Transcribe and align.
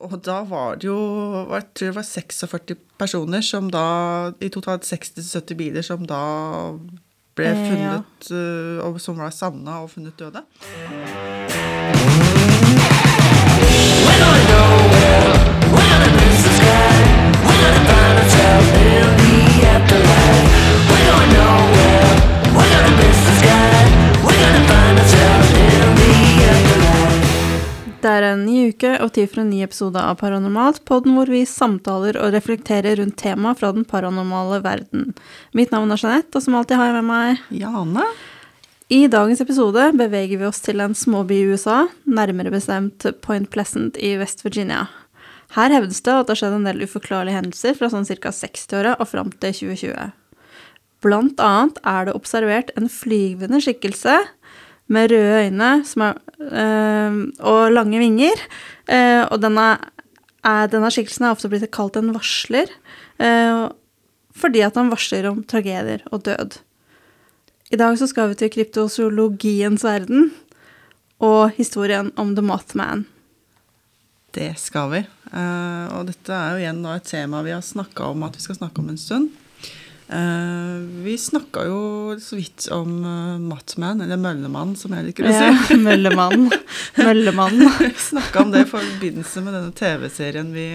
og 0.00 0.16
da 0.24 0.40
var 0.48 0.80
det 0.80 0.88
jo 0.88 0.96
Jeg 1.50 1.64
tror 1.74 1.90
det 1.90 1.96
var 1.96 2.06
46 2.08 2.76
personer 2.98 3.44
som 3.44 3.70
da 3.72 3.84
I 4.40 4.48
totalt 4.52 4.86
60-70 4.88 5.58
biler 5.60 5.86
som 5.86 6.06
da 6.08 6.20
ble 7.36 7.50
Eh, 7.50 7.72
ja. 7.80 8.00
eh, 8.32 8.80
og 8.84 9.00
Som 9.00 9.20
var 9.20 9.30
savna 9.30 9.82
og 9.84 9.90
funnet 9.94 10.18
døde. 10.18 10.44
Det 28.00 28.08
er 28.08 28.24
en 28.30 28.46
ny 28.46 28.70
uke 28.72 28.94
og 29.04 29.10
tid 29.12 29.28
for 29.28 29.42
en 29.42 29.50
ny 29.52 29.58
episode 29.60 30.00
av 30.00 30.14
Paranormalt, 30.22 30.78
podden 30.88 31.18
hvor 31.18 31.28
vi 31.28 31.42
samtaler 31.44 32.16
og 32.16 32.30
reflekterer 32.32 32.96
rundt 32.96 33.18
tema 33.20 33.50
fra 33.52 33.74
den 33.76 33.84
paranormale 33.84 34.62
verden. 34.64 35.10
Mitt 35.52 35.74
navn 35.74 35.92
er 35.92 36.00
Jeanette, 36.00 36.32
og 36.32 36.40
som 36.46 36.56
alltid 36.56 36.80
har 36.80 36.88
jeg 36.88 36.96
med 36.96 37.08
meg 37.10 37.42
Jane? 37.52 38.06
I 38.88 39.02
dagens 39.12 39.44
episode 39.44 39.90
beveger 40.00 40.40
vi 40.40 40.48
oss 40.48 40.62
til 40.64 40.80
en 40.80 40.96
småby 40.96 41.42
i 41.42 41.52
USA, 41.52 41.82
nærmere 42.08 42.54
bestemt 42.54 43.04
Point 43.20 43.52
Pleasant 43.52 44.00
i 44.00 44.14
West 44.22 44.46
Virginia. 44.46 44.86
Her 45.58 45.76
hevdes 45.76 46.00
det 46.00 46.16
at 46.16 46.24
det 46.24 46.38
har 46.38 46.40
skjedd 46.40 46.56
en 46.56 46.66
del 46.70 46.80
uforklarlige 46.88 47.36
hendelser 47.36 47.76
fra 47.76 47.92
sånn 47.92 48.08
ca. 48.08 48.32
60-åra 48.32 48.96
og 48.96 49.12
fram 49.12 49.28
til 49.36 49.52
2020. 49.60 50.16
Blant 51.04 51.44
annet 51.44 51.84
er 51.84 52.08
det 52.08 52.16
observert 52.16 52.72
en 52.80 52.88
flyvende 52.92 53.60
skikkelse 53.60 54.22
med 54.90 55.12
røde 55.12 55.44
øyne 55.46 55.70
er, 55.80 56.18
øh, 56.40 57.18
og 57.38 57.72
lange 57.72 58.00
vinger. 58.02 58.42
Eh, 58.90 59.22
og 59.30 59.38
denne, 59.42 59.68
er, 60.44 60.70
denne 60.72 60.90
skikkelsen 60.90 61.28
er 61.28 61.36
ofte 61.36 61.50
blitt 61.52 61.70
kalt 61.74 61.98
en 62.00 62.12
varsler, 62.16 62.72
eh, 63.22 63.68
fordi 64.34 64.64
at 64.66 64.78
han 64.78 64.90
varsler 64.90 65.30
om 65.30 65.44
tragedier 65.44 66.02
og 66.10 66.24
død. 66.26 66.58
I 67.70 67.78
dag 67.78 67.98
så 67.98 68.08
skal 68.10 68.32
vi 68.32 68.38
til 68.40 68.50
kryptozoologiens 68.50 69.84
verden 69.86 70.32
og 71.22 71.52
historien 71.54 72.10
om 72.18 72.34
The 72.34 72.42
Mothman. 72.42 73.04
Det 74.34 74.56
skal 74.58 74.90
vi. 74.90 75.00
Og 75.30 76.06
dette 76.06 76.34
er 76.34 76.54
jo 76.54 76.62
igjen 76.62 76.82
et 76.86 77.06
tema 77.06 77.42
vi 77.46 77.54
har 77.54 77.62
snakka 77.62 78.10
om 78.10 78.24
at 78.26 78.34
vi 78.38 78.42
skal 78.42 78.58
snakke 78.58 78.82
om 78.82 78.90
en 78.90 78.98
stund. 78.98 79.30
Eh, 80.10 80.76
vi 81.04 81.14
snakka 81.18 81.64
jo 81.68 81.82
så 82.18 82.38
vidt 82.38 82.66
om 82.74 83.04
uh, 83.04 83.38
Matman, 83.38 84.02
eller 84.02 84.18
Møllemann, 84.18 84.74
som 84.78 84.96
jeg 84.96 85.06
liker 85.10 85.28
å 85.28 85.34
si. 85.34 85.46
Ja, 85.46 85.78
Møllemann. 85.86 86.48
Møllemann. 86.98 87.62
Snakka 88.10 88.42
om 88.42 88.50
det 88.50 88.64
i 88.64 88.70
forbindelse 88.72 89.44
med 89.46 89.54
denne 89.54 89.76
TV-serien 89.76 90.50
vi, 90.56 90.66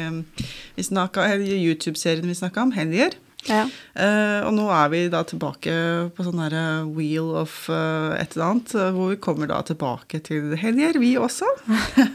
vi 0.77 0.87
snakka 0.87 1.27
eller 1.33 1.51
YouTube-serien 1.51 2.31
vi 2.31 2.37
snakka 2.39 2.63
om, 2.63 2.75
Helger. 2.75 3.19
Ja. 3.45 3.65
Uh, 3.93 4.41
og 4.47 4.55
nå 4.57 4.65
er 4.73 4.89
vi 4.91 5.01
da 5.13 5.21
tilbake 5.27 5.73
på 6.15 6.25
sånn 6.25 6.41
derre 6.41 6.63
wheel 6.95 7.29
of 7.37 7.67
uh, 7.69 8.15
et 8.17 8.33
eller 8.33 8.47
annet, 8.47 8.73
eh, 8.73 8.89
hvor 8.95 9.11
vi 9.13 9.19
kommer 9.21 9.49
da 9.51 9.59
tilbake 9.65 10.19
til 10.25 10.55
helger, 10.59 10.97
vi 11.01 11.13
også. 11.21 11.49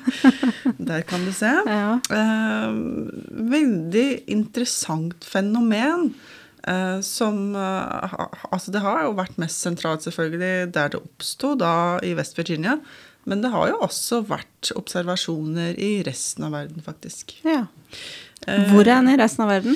Der 0.90 1.06
kan 1.06 1.24
du 1.26 1.32
se. 1.36 1.52
ja. 1.70 2.00
Uh, 2.10 2.74
veldig 3.52 4.08
interessant 4.32 5.26
fenomen. 5.26 6.10
Eh, 6.68 6.98
som 7.06 7.54
eh, 7.56 8.16
Altså, 8.50 8.72
det 8.74 8.82
har 8.84 9.04
jo 9.04 9.16
vært 9.18 9.38
mest 9.40 9.62
sentralt, 9.62 10.04
selvfølgelig, 10.06 10.72
der 10.74 10.92
det 10.92 11.00
oppsto, 11.00 11.54
da 11.58 11.72
i 12.06 12.14
West 12.18 12.38
Virginia. 12.38 12.78
Men 13.28 13.44
det 13.44 13.52
har 13.52 13.70
jo 13.70 13.82
også 13.84 14.22
vært 14.28 14.72
observasjoner 14.76 15.76
i 15.78 16.00
resten 16.06 16.48
av 16.48 16.56
verden, 16.56 16.82
faktisk. 16.84 17.36
ja. 17.46 17.66
Hvor 18.40 18.80
er 18.80 19.02
den 19.02 19.10
i 19.12 19.18
resten 19.20 19.44
av 19.44 19.50
verden? 19.52 19.74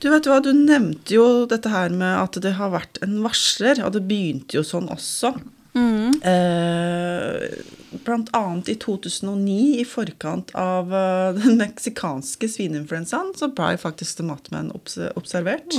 Du 0.00 0.08
vet 0.08 0.24
hva, 0.24 0.38
du 0.40 0.54
nevnte 0.56 1.12
jo 1.12 1.44
dette 1.48 1.68
her 1.68 1.92
med 1.92 2.14
at 2.16 2.38
det 2.40 2.54
har 2.56 2.72
vært 2.72 2.96
en 3.04 3.18
varsler, 3.20 3.82
og 3.84 3.92
det 3.92 4.06
begynte 4.08 4.56
jo 4.56 4.62
sånn 4.64 4.88
også. 4.92 5.34
Mm. 5.74 6.10
Eh, 6.26 7.40
blant 8.04 8.30
annet 8.36 8.68
i 8.72 8.76
2009, 8.80 9.56
i 9.80 9.84
forkant 9.88 10.50
av 10.58 10.92
eh, 10.94 11.32
den 11.38 11.58
meksikanske 11.60 12.48
svineinfluensaen, 12.50 13.32
så 13.38 13.46
ble 13.54 13.76
faktisk 13.80 14.16
The 14.20 14.24
Matman 14.26 14.72
obs 14.74 14.94
observert. 15.18 15.70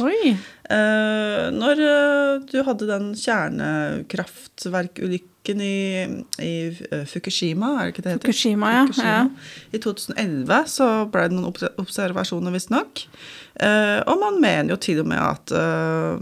Eh, 0.72 1.46
når 1.56 1.75
eh, 1.88 2.34
du 2.51 2.57
hadde 2.68 2.85
den 2.90 3.06
kjernekraftverkulykken 3.19 5.62
i, 5.66 5.78
i 6.46 6.53
Fukushima, 7.09 7.68
er 7.81 7.85
det 7.90 7.94
ikke 7.96 8.06
det 8.06 8.12
heter? 8.16 8.28
Fukushima, 8.30 8.68
ja. 8.75 8.84
ja. 9.01 9.22
I 9.74 9.78
2011 9.81 10.59
så 10.69 10.88
ble 11.12 11.22
det 11.28 11.35
noen 11.38 11.50
obs- 11.51 11.74
observasjoner, 11.81 12.51
visstnok. 12.56 12.94
Eh, 13.59 14.00
og 14.07 14.16
man 14.22 14.38
mener 14.39 14.72
jo 14.72 14.78
til 14.79 15.01
og 15.01 15.09
med 15.12 15.19
at 15.19 15.51
eh, 15.51 16.22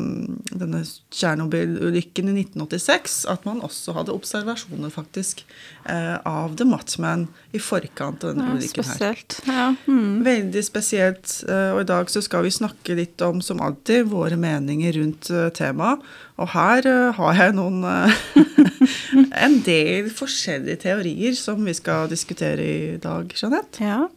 denne 0.49 0.81
Tsjernobyl-ulykken 1.13 2.31
i 2.31 2.33
1986 2.41 3.19
At 3.29 3.45
man 3.45 3.61
også 3.61 3.93
hadde 3.93 4.15
observasjoner, 4.15 4.89
faktisk, 4.89 5.43
eh, 5.85 6.17
av 6.25 6.57
The 6.57 6.65
Mothman 6.65 7.27
i 7.53 7.61
forkant 7.61 8.25
av 8.25 8.33
denne 8.33 8.49
ja 8.49 8.57
ulykken 8.57 8.81
her. 8.83 8.89
spesielt. 8.89 9.37
Ja. 9.45 9.67
Mm. 9.85 10.25
Veldig 10.25 10.63
spesielt, 10.65 11.35
og 11.49 11.79
i 11.81 11.87
dag 11.89 12.09
så 12.11 12.21
skal 12.25 12.43
vi 12.45 12.53
snakke 12.53 12.97
litt 12.97 13.21
om, 13.25 13.41
som 13.45 13.61
alltid, 13.61 14.09
våre 14.09 14.37
meninger 14.37 14.93
rundt 14.99 15.29
temaet. 15.57 16.03
Og 16.39 16.51
her 16.53 16.85
har 17.17 17.41
jeg 17.41 17.57
noen 17.57 17.81
En 19.45 19.57
del 19.65 20.09
forskjellige 20.13 20.83
teorier 20.85 21.35
som 21.37 21.61
vi 21.65 21.73
skal 21.77 22.09
diskutere 22.11 22.65
i 22.69 22.97
dag, 23.01 23.33
Jeanette. 23.37 23.83
ja. 23.83 24.07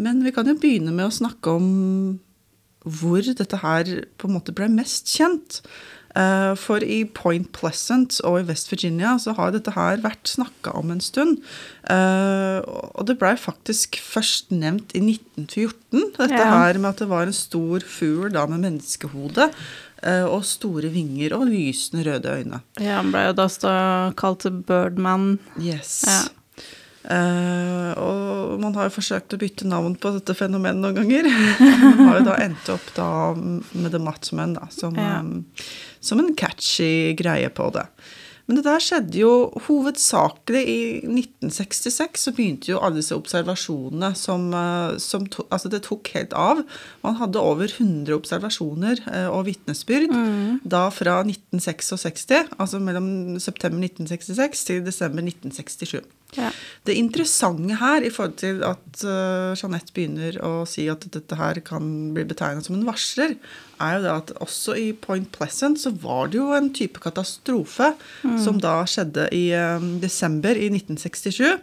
Men 0.00 0.22
vi 0.24 0.32
kan 0.32 0.48
jo 0.48 0.56
begynne 0.60 0.92
med 0.96 1.06
å 1.10 1.14
snakke 1.20 1.52
om 1.60 1.70
hvor 2.80 3.20
dette 3.20 3.58
her 3.60 3.84
på 4.16 4.28
en 4.28 4.38
måte 4.38 4.54
ble 4.56 4.70
mest 4.72 5.10
kjent. 5.12 5.60
Eh, 6.16 6.54
For 6.58 6.82
i 6.82 7.04
Point 7.14 7.52
Pleasant 7.54 8.16
og 8.26 8.40
i 8.40 8.46
West 8.48 8.70
Virginia 8.72 9.12
så 9.22 9.34
har 9.36 9.52
dette 9.54 9.74
her 9.76 10.00
vært 10.02 10.26
snakka 10.32 10.72
om 10.80 10.90
en 10.90 11.02
stund. 11.04 11.38
Eh, 11.86 12.58
Og 12.66 13.04
det 13.06 13.18
blei 13.20 13.34
faktisk 13.38 14.00
først 14.02 14.50
nevnt 14.50 14.96
i 14.96 15.00
1914, 15.04 16.08
dette 16.16 16.40
Ja. 16.40 16.48
her 16.50 16.78
med 16.80 16.88
at 16.90 16.96
det 17.04 17.08
var 17.12 17.28
en 17.28 17.32
stor 17.36 17.80
fugl 17.84 18.32
da 18.32 18.46
med 18.46 18.60
menneskehode 18.64 19.52
eh, 20.02 20.24
og 20.24 20.42
store 20.44 20.88
vinger 20.90 21.36
og 21.36 21.46
lysende 21.52 22.04
røde 22.08 22.32
øyne. 22.40 22.60
ja 22.80 22.96
han 22.96 23.12
ble 23.12 23.26
jo 23.28 23.32
da 23.36 24.12
kalt 24.16 24.48
Birdman. 24.66 25.38
Yes. 25.60 26.04
Ja. 26.08 26.20
Eh, 27.04 27.90
og 27.96 28.60
man 28.60 28.74
har 28.76 28.88
jo 28.90 28.96
forsøkt 28.98 29.32
å 29.32 29.38
bytte 29.40 29.68
navn 29.68 29.94
på 30.00 30.12
dette 30.18 30.34
fenomenet 30.36 30.82
noen 30.82 30.98
ganger. 31.00 31.28
man 31.96 32.02
har 32.10 32.18
jo 32.20 32.26
da 32.28 32.38
endt 32.44 32.68
opp 32.74 32.90
da 32.96 33.08
med 33.36 33.90
The 33.94 34.02
Mothman 34.02 34.56
da, 34.58 34.68
som, 34.74 34.98
Ja. 35.00 35.20
um, 35.24 35.46
som 36.00 36.20
en 36.20 36.34
catchy 36.36 37.14
greie 37.18 37.48
på 37.48 37.70
det. 37.76 37.86
Men 38.50 38.58
det 38.58 38.64
der 38.66 38.82
skjedde 38.82 39.20
jo 39.20 39.32
hovedsakelig 39.68 40.60
i 40.66 40.80
1966, 41.06 42.24
så 42.24 42.32
begynte 42.34 42.72
jo 42.72 42.80
alle 42.82 42.98
disse 42.98 43.14
observasjonene 43.14 44.08
som, 44.18 44.48
eh, 44.58 44.96
som 44.98 45.28
to, 45.30 45.44
Altså, 45.54 45.70
det 45.70 45.84
tok 45.86 46.10
helt 46.16 46.34
av. 46.34 46.64
Man 47.04 47.14
hadde 47.20 47.38
over 47.38 47.70
100 47.70 48.10
observasjoner 48.10 48.98
eh, 49.06 49.28
og 49.30 49.46
vitnesbyrd 49.46 50.10
da 50.66 50.88
fra 50.90 51.20
1966, 51.22 52.50
altså 52.58 52.82
mellom 52.82 53.38
september 53.38 53.78
1966 53.86 54.66
til 54.66 54.82
desember 54.82 55.22
1967. 55.22 56.02
Ja. 56.38 56.50
Det 56.86 56.98
interessante 56.98 57.78
her, 57.80 58.02
i 58.02 58.10
forhold 58.10 58.36
til 58.42 58.62
at 58.66 59.02
uh, 59.02 59.54
Jeanette 59.58 59.94
begynner 59.94 60.38
å 60.46 60.52
si 60.68 60.86
at 60.90 61.06
dette 61.14 61.38
her 61.38 61.58
kan 61.66 61.84
bli 62.14 62.26
betegnet 62.28 62.66
som 62.66 62.78
en 62.78 62.86
varsler, 62.86 63.34
er 63.80 63.96
jo 63.96 64.02
det 64.04 64.12
at 64.12 64.32
også 64.44 64.74
i 64.78 64.88
Point 64.92 65.30
Pleasant 65.34 65.80
så 65.80 65.90
var 66.02 66.28
det 66.32 66.38
jo 66.40 66.50
en 66.56 66.68
type 66.76 67.00
katastrofe 67.02 67.92
som 68.42 68.58
da 68.60 68.80
skjedde 68.88 69.28
i 69.36 69.46
um, 69.56 69.98
desember 70.02 70.54
i 70.56 70.68
1967. 70.72 71.58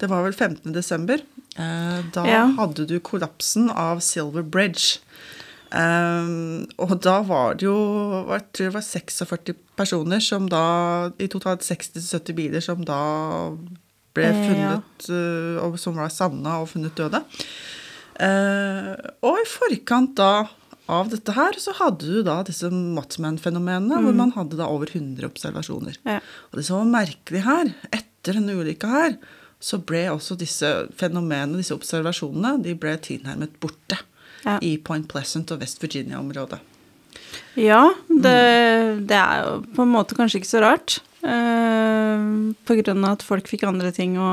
Det 0.00 0.08
var 0.10 0.24
vel 0.26 0.34
15. 0.36 0.72
desember. 0.74 1.22
Eh, 1.58 2.00
da 2.14 2.24
Ja. 2.26 2.44
hadde 2.58 2.86
du 2.86 2.98
kollapsen 3.00 3.70
av 3.70 4.00
Silver 4.00 4.42
Bridge. 4.42 4.98
Um, 5.70 6.66
og 6.82 6.96
da 7.04 7.20
var 7.22 7.54
det 7.54 7.68
jo 7.68 7.76
jeg 8.26 8.42
tror 8.50 8.64
det 8.66 8.74
var 8.74 8.82
46 8.82 9.52
personer 9.78 10.18
som 10.18 10.48
da 10.50 11.12
I 11.22 11.28
totalt 11.30 11.62
60-70 11.62 12.34
biler 12.34 12.64
som 12.64 12.82
da 12.82 12.96
ble 14.18 14.32
funnet 14.34 15.06
ja. 15.06 15.14
uh, 15.14 15.60
og 15.68 15.78
Som 15.78 15.94
var 15.94 16.10
savna 16.10 16.56
og 16.64 16.72
funnet 16.72 16.96
døde. 16.98 17.22
Uh, 18.20 18.96
og 19.22 19.38
i 19.40 19.46
forkant 19.48 20.16
da 20.18 20.32
av 20.90 21.10
dette 21.12 21.34
her 21.36 21.56
så 21.62 21.72
hadde 21.78 22.06
du 22.08 22.20
da 22.26 22.40
disse 22.46 22.68
Mothman-fenomenene, 22.72 24.00
hvor 24.04 24.16
man 24.16 24.32
hadde 24.36 24.58
da 24.58 24.66
over 24.70 24.90
100 24.90 25.26
observasjoner. 25.28 25.98
Ja. 26.08 26.18
Og 26.50 26.58
det 26.60 26.64
som 26.66 26.80
var 26.82 26.90
merkelig 27.04 27.42
her, 27.46 27.72
etter 27.94 28.38
denne 28.38 28.56
ulykka 28.58 28.90
her, 28.90 29.16
så 29.60 29.76
ble 29.84 30.06
også 30.12 30.38
disse 30.40 30.68
fenomenene, 30.96 31.60
disse 31.60 31.76
observasjonene, 31.76 32.54
de 32.64 32.74
ble 32.80 32.94
tilnærmet 33.04 33.58
borte 33.60 33.98
Ja. 34.46 34.54
i 34.64 34.78
Point 34.80 35.04
Pleasant 35.10 35.50
og 35.52 35.60
West 35.60 35.82
Virginia-området. 35.84 36.60
Ja, 37.60 37.82
det, 38.08 38.38
det 39.10 39.18
er 39.18 39.42
jo 39.44 39.56
på 39.76 39.84
en 39.84 39.92
måte 39.92 40.16
kanskje 40.16 40.40
ikke 40.40 40.48
så 40.54 40.62
rart. 40.64 41.00
Eh, 41.20 42.20
på 42.64 42.74
grunn 42.78 43.04
av 43.04 43.18
at 43.18 43.24
folk 43.26 43.48
fikk 43.50 43.66
andre 43.68 43.90
ting 43.92 44.14
å, 44.20 44.28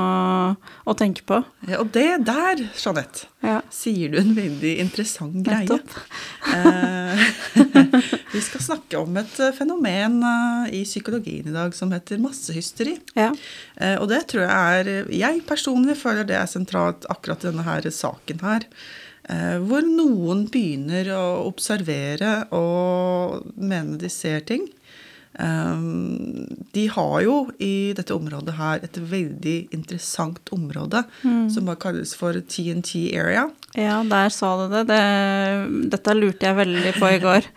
å 0.88 0.94
tenke 0.98 1.25
på. 1.28 1.42
Ja, 1.68 1.81
og 1.81 1.89
det 1.95 2.24
der, 2.28 2.62
Jeanette, 2.80 3.28
Ja. 3.44 3.57
sier 3.72 4.13
du 4.13 4.18
en 4.22 4.31
veldig 4.38 4.72
interessant 4.81 5.36
greie. 5.45 5.78
Eh, 6.54 7.25
vi 8.34 8.44
skal 8.45 8.63
snakke 8.63 9.01
om 9.01 9.19
et 9.19 9.36
eh, 9.44 9.51
fenomen 9.57 10.22
i 10.72 10.84
psykologien 10.88 11.51
i 11.51 11.56
dag 11.56 11.75
som 11.75 11.92
heter 11.92 12.22
massehysteri. 12.24 12.95
Ja. 13.19 13.33
Og 14.00 14.07
det 14.10 14.24
tror 14.31 14.45
jeg 14.45 14.80
er 14.80 15.12
Jeg 15.13 15.44
personlig 15.48 15.98
føler 16.00 16.28
det 16.28 16.40
er 16.40 16.48
sentralt 16.50 17.06
akkurat 17.12 17.44
i 17.44 17.51
denne 17.51 17.68
her 17.68 17.88
saken 17.94 18.42
her. 18.44 18.66
Hvor 19.68 19.83
noen 19.83 20.45
begynner 20.51 21.10
å 21.18 21.24
observere 21.50 22.45
og 22.56 23.44
mene 23.60 24.00
de 24.00 24.10
ser 24.12 24.45
ting. 24.48 24.69
Eh, 25.39 25.81
De 26.74 26.88
har 26.94 27.22
jo 27.25 27.36
i 27.60 27.94
dette 27.98 28.13
området 28.13 28.54
her 28.57 28.80
et 28.86 28.98
veldig 28.98 29.69
interessant 29.74 30.50
område 30.54 31.04
som 31.24 31.66
bare 31.66 31.80
kalles 31.81 32.13
for 32.18 32.34
TNT 32.34 33.13
area. 33.18 33.48
ja, 33.78 34.04
der 34.04 34.30
sa 34.34 34.51
du 34.68 34.74
det. 34.74 34.84
det. 34.89 35.89
Dette 35.94 36.13
lurte 36.18 36.45
jeg 36.45 36.56
veldig 36.57 36.94
på 37.00 37.10
i 37.16 37.19
går. 37.24 37.48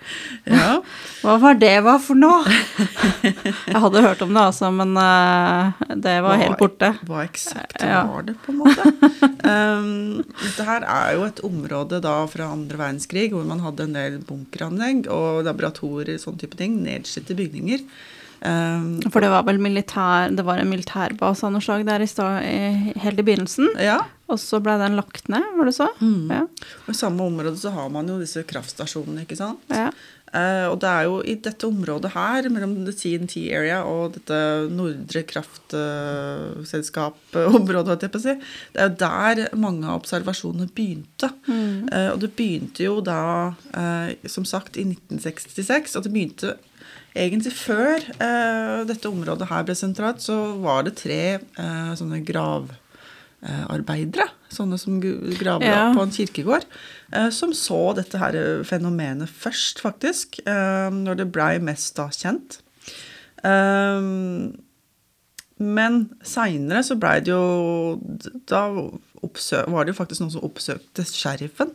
Ja. 0.51 0.81
Hva 1.23 1.37
var 1.41 1.55
det 1.61 1.75
var 1.85 1.99
for 2.03 2.17
noe? 2.17 2.41
Jeg 3.71 3.77
hadde 3.83 4.01
hørt 4.03 4.23
om 4.25 4.33
det, 4.35 4.41
altså, 4.43 4.71
men 4.73 4.97
eh, 4.97 5.95
det 6.01 6.17
var 6.25 6.41
helt 6.41 6.59
borte. 6.59 6.93
Hva 7.07 7.25
eksakt 7.27 7.83
Ja. 7.85 8.03
var 8.09 8.23
det, 8.27 8.35
på 8.45 8.53
en 8.53 8.59
måte? 8.63 8.87
Um, 9.45 10.25
dette 10.41 10.65
her 10.67 10.85
er 10.89 11.15
jo 11.17 11.25
et 11.29 11.41
område 11.47 12.01
da 12.03 12.15
fra 12.31 12.49
andre 12.55 12.79
verdenskrig 12.81 13.29
hvor 13.35 13.45
man 13.49 13.61
hadde 13.65 13.85
en 13.87 13.95
del 13.97 14.19
bunkeranlegg 14.27 15.07
og 15.13 15.45
laboratorier, 15.47 16.19
sånn 16.23 16.39
type 16.41 16.57
ting, 16.59 16.81
nedslitte 16.85 17.37
bygninger. 17.39 17.70
Um, 18.41 19.03
For 19.13 19.21
det 19.21 19.29
var 19.29 19.45
vel 19.45 19.59
militær, 19.61 20.31
det 20.33 20.41
var 20.47 20.57
en 20.63 20.71
militærbase 20.71 21.45
av 21.45 21.51
noe 21.53 21.61
slag 21.65 21.83
der 21.85 22.01
i 22.01 22.07
stad, 22.09 22.41
helt 23.03 23.19
i 23.21 23.25
begynnelsen. 23.27 23.69
ja, 23.77 23.99
Og 24.33 24.39
så 24.41 24.57
ble 24.65 24.79
den 24.81 24.97
lagt 24.97 25.29
ned, 25.29 25.45
var 25.59 25.69
det 25.69 25.75
så? 25.77 25.91
Ja. 26.01 26.47
og 26.87 26.89
i 26.89 26.97
samme 26.97 27.21
område 27.27 27.59
så 27.61 27.69
har 27.75 27.91
man 27.93 28.09
jo 28.09 28.17
disse 28.23 28.41
kraftstasjonene, 28.49 29.21
ikke 29.27 29.37
sant? 29.41 29.61
ja. 29.69 29.91
Uh, 30.31 30.71
og 30.71 30.79
det 30.79 30.87
er 30.87 31.09
jo 31.09 31.17
i 31.27 31.35
dette 31.43 31.67
området 31.67 32.13
her, 32.15 32.47
mellom 32.55 32.87
the 32.87 32.95
TNT 32.95 33.51
area 33.51 33.83
og 33.83 34.15
dette 34.15 34.71
Nordre 34.71 35.27
kraftselskap-området, 35.27 38.07
å 38.15 38.21
si, 38.23 38.39
det 38.71 38.79
er 38.79 38.87
jo 38.93 39.03
der 39.03 39.51
mange 39.59 39.91
av 39.91 39.99
observasjonene 39.99 40.71
begynte. 40.71 41.35
Eh, 41.51 42.07
og 42.13 42.23
det 42.23 42.31
begynte 42.39 42.79
jo 42.87 43.03
da, 43.03 43.51
eh, 43.75 44.15
som 44.31 44.47
sagt, 44.47 44.79
i 44.79 44.87
1966. 44.87 45.99
Og 45.99 46.07
det 46.07 46.15
begynte 46.15 46.55
egentlig 47.15 47.53
før 47.57 47.99
eh, 48.23 48.81
dette 48.89 49.11
området 49.11 49.49
her 49.51 49.65
ble 49.67 49.75
sentralt, 49.79 50.23
så 50.23 50.37
var 50.63 50.85
det 50.87 50.97
tre 51.01 51.21
eh, 51.41 51.93
sånne 51.99 52.21
gravarbeidere, 52.29 54.29
sånne 54.53 54.79
som 54.79 55.01
graver 55.03 55.67
Ja. 55.67 55.91
på 55.97 56.03
en 56.05 56.15
kirkegård, 56.15 56.65
eh, 57.13 57.31
som 57.35 57.53
så 57.57 57.81
dette 57.99 58.19
her 58.19 58.63
fenomenet 58.65 59.29
først, 59.29 59.81
faktisk, 59.83 60.41
eh, 60.47 60.91
når 60.91 61.17
det 61.23 61.31
blei 61.33 61.59
mest 61.59 61.97
da 61.97 62.09
kjent. 62.15 62.61
Um, 63.43 64.59
men 65.61 66.11
seinere 66.23 66.83
så 66.85 66.93
blei 67.01 67.21
det 67.25 67.33
jo 67.33 67.97
Da 68.49 68.67
var 68.71 69.85
det 69.85 69.95
jo 69.95 69.97
faktisk 69.97 70.21
noen 70.21 70.33
som 70.35 70.45
oppsøkte 70.45 71.05
sheriffen. 71.09 71.71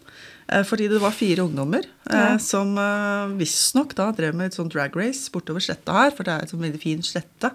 Eh, 0.52 0.64
Fordi 0.64 0.88
det 0.92 1.00
var 1.02 1.12
fire 1.12 1.44
ungdommer 1.46 1.84
eh, 2.10 2.16
Ja. 2.16 2.38
som 2.40 2.78
eh, 2.78 3.34
visstnok 3.40 3.96
da 3.98 4.12
drev 4.16 4.36
med 4.36 4.48
et 4.52 4.58
sånt 4.58 4.74
drag 4.74 4.96
race 4.96 5.30
bortover 5.34 5.60
sletta 5.64 5.94
her, 5.94 6.12
for 6.16 6.24
det 6.28 6.34
er 6.36 6.44
et 6.46 6.54
sånn 6.54 6.62
veldig 6.66 6.82
fin 6.82 7.02
slette. 7.06 7.52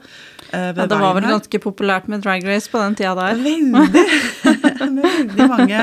eh, 0.52 0.70
ja, 0.74 0.86
det 0.86 0.98
var 0.98 1.14
vel 1.14 1.24
her. 1.28 1.36
ganske 1.38 1.58
populært 1.62 2.08
med 2.08 2.22
drag 2.22 2.44
race 2.48 2.68
på 2.70 2.78
den 2.82 2.94
tida 2.98 3.14
der. 3.14 3.34
Veldig! 3.40 4.06
Veldig 5.00 5.46
mange 5.48 5.80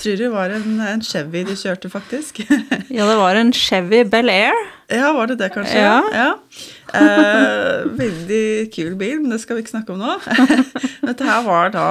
Tror 0.00 0.16
det 0.16 0.28
var 0.32 0.50
en, 0.56 0.80
en 0.80 1.02
Chevy 1.04 1.42
de 1.44 1.54
kjørte, 1.60 1.90
faktisk. 1.92 2.40
Ja, 2.90 3.04
det 3.06 3.16
var 3.20 3.36
en 3.36 3.52
Chevy 3.52 4.02
Bel 4.08 4.30
Air. 4.32 4.56
Ja, 4.90 5.12
var 5.14 5.28
det 5.30 5.36
det, 5.38 5.50
kanskje? 5.54 5.78
Ja. 5.78 6.00
Ja. 6.14 6.30
Eh, 6.96 7.84
veldig 7.98 8.70
kul 8.74 8.94
bil, 9.00 9.20
men 9.22 9.30
det 9.34 9.40
skal 9.42 9.56
vi 9.58 9.62
ikke 9.64 9.74
snakke 9.76 9.94
om 9.94 10.00
nå. 10.02 10.16
Dette 11.08 11.26
her 11.28 11.44
var 11.46 11.70
da 11.74 11.86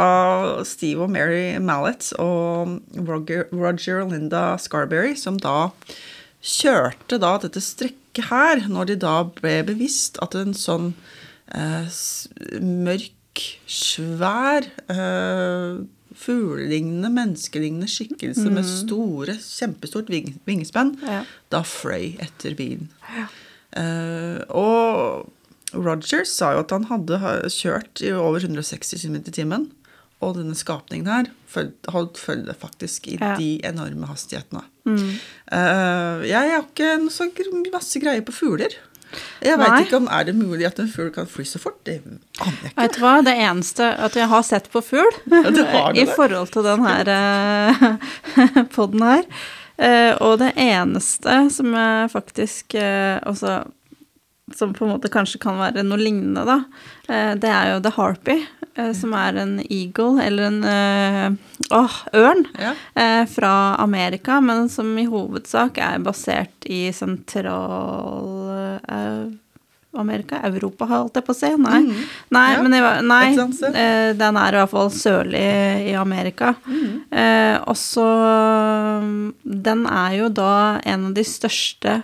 Steve 0.68 1.06
og 1.06 1.12
Mary 1.14 1.58
Mallet 1.64 2.12
og 2.20 2.78
Roger, 3.08 3.46
Roger 3.56 4.02
og 4.04 4.12
Linda 4.16 4.44
Scarberry 4.62 5.16
som 5.20 5.38
da 5.40 5.70
kjørte 6.44 7.20
da 7.20 7.34
dette 7.44 7.62
strekket 7.64 8.30
her, 8.30 8.66
når 8.72 8.92
de 8.94 8.96
da 9.04 9.16
ble 9.38 9.60
bevisst 9.68 10.18
at 10.24 10.36
en 10.40 10.54
sånn 10.58 10.92
eh, 11.56 11.88
mørk, 12.64 13.44
svær 13.70 14.66
eh, 14.92 15.80
fuglelignende, 16.20 17.12
menneskelignende 17.16 17.88
skikkelse 17.92 18.50
med 18.52 18.66
store, 18.68 19.36
kjempestort 19.40 20.10
ving, 20.12 20.34
vingespenn, 20.50 20.96
Ja. 21.06 21.22
da 21.54 21.62
fløy 21.64 22.18
etter 22.20 22.56
bilen. 22.60 22.90
Eh, 23.14 23.30
og 24.50 25.30
Rogers 25.76 26.32
sa 26.34 26.54
jo 26.56 26.64
at 26.64 26.72
han 26.74 26.88
hadde 26.90 27.20
kjørt 27.54 28.02
i 28.02 28.10
over 28.16 28.40
160 28.42 28.96
km 29.04 29.20
i 29.22 29.36
timen. 29.36 29.68
Og 30.20 30.34
denne 30.36 30.56
skapningen 30.58 31.08
her 31.08 31.30
føl- 31.48 31.72
holdt 31.94 32.18
følge 32.20 32.52
faktisk 32.60 33.08
i 33.08 33.18
Ja. 33.22 33.36
de 33.38 33.62
enorme 33.64 34.06
hastighetene. 34.10 34.64
Mm. 34.86 35.20
jeg 36.26 36.52
har 36.52 36.64
ikke 36.66 37.10
så 37.12 37.30
masse 37.72 38.00
greie 38.02 38.22
på 38.22 38.34
fugler. 38.34 38.74
Jeg 39.42 39.58
veit 39.58 39.86
ikke 39.88 39.96
om 39.98 40.08
er 40.12 40.24
det 40.26 40.36
mulig 40.36 40.66
at 40.68 40.78
en 40.80 40.88
fugl 40.92 41.10
kan 41.12 41.26
fly 41.26 41.44
så 41.44 41.58
fort. 41.60 41.84
Det 41.86 42.02
aner 42.04 42.20
jeg 42.62 42.72
ikke. 42.74 42.82
Vet 42.82 42.94
du 42.94 43.00
hva, 43.02 43.14
det 43.24 43.34
eneste 43.38 43.88
at 43.98 44.14
jeg 44.14 44.28
har 44.28 44.44
sett 44.44 44.70
på 44.72 44.82
fugl, 44.84 45.16
Ja, 45.32 45.92
i 46.04 46.06
forhold 46.06 46.52
til 46.52 46.64
den 46.64 46.84
her 46.86 47.08
eh, 47.08 48.64
podden 48.76 49.02
her, 49.02 49.24
eh, 49.24 49.26
og 50.20 50.40
det 50.42 50.54
eneste 50.60 51.36
som 51.56 51.74
jeg 51.74 52.10
faktisk 52.12 52.74
eh, 52.76 53.20
også 53.30 53.62
som 54.56 54.72
på 54.74 54.86
en 54.86 54.92
måte 54.96 55.12
kanskje 55.14 55.38
kan 55.44 55.60
være 55.60 55.84
noe 55.86 56.00
lignende, 56.02 56.42
da, 56.42 56.56
eh, 57.08 57.36
det 57.38 57.50
er 57.54 57.68
jo 57.76 57.82
The 57.86 57.92
Harpy, 57.94 58.36
eh, 58.76 58.92
som 58.98 59.14
er 59.14 59.38
en 59.38 59.60
eagle, 59.70 60.24
eller 60.26 60.48
en 60.48 60.64
eh, 60.66 61.30
åh, 61.78 61.98
ørn, 62.18 62.42
Ja. 62.58 62.72
eh, 62.96 63.26
fra 63.30 63.76
Amerika, 63.78 64.40
men 64.42 64.68
som 64.70 64.90
i 64.98 65.06
hovedsak 65.06 65.78
er 65.78 66.00
basert 66.02 66.66
i 66.66 66.90
sentral-Amerika? 69.90 70.40
Europa, 70.44 70.86
holdt 70.86 71.16
jeg 71.16 71.26
på 71.26 71.34
å 71.34 71.38
si? 71.38 71.50
Nei, 71.58 71.82
nei, 72.30 72.54
Ja, 72.54 72.62
men 72.62 72.74
jeg, 72.74 73.04
nei 73.04 73.38
eh, 73.74 74.14
den 74.18 74.38
er 74.38 74.54
i 74.54 74.60
hvert 74.60 74.72
fall 74.72 74.92
sørlig 74.92 75.90
i 75.90 75.96
Amerika. 75.96 76.56
Eh, 77.12 77.58
og 77.66 77.76
så 77.78 78.06
mm, 79.02 79.34
Den 79.44 79.86
er 79.88 80.14
jo 80.18 80.30
da 80.30 80.80
en 80.86 81.10
av 81.10 81.14
de 81.14 81.24
største 81.24 82.02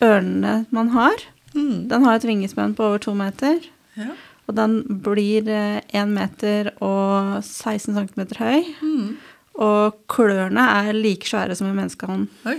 ørnene 0.00 0.66
man 0.70 0.90
har. 0.90 1.16
Mm. 1.54 1.88
Den 1.88 2.04
har 2.04 2.16
et 2.16 2.24
vingespenn 2.24 2.74
på 2.74 2.84
over 2.84 2.98
to 2.98 3.14
meter. 3.14 3.60
Ja. 3.96 4.12
Og 4.46 4.56
den 4.56 4.82
blir 5.00 5.46
én 5.48 6.10
meter 6.12 6.74
og 6.84 7.40
16 7.42 7.94
cm 7.94 8.36
høy. 8.36 8.64
Mm. 8.82 9.16
Og 9.64 9.96
klørne 10.10 10.66
er 10.82 10.92
like 10.92 11.24
svære 11.28 11.54
som 11.56 11.70
en 11.70 11.78
menneskehånd. 11.78 12.26
Oi. 12.50 12.58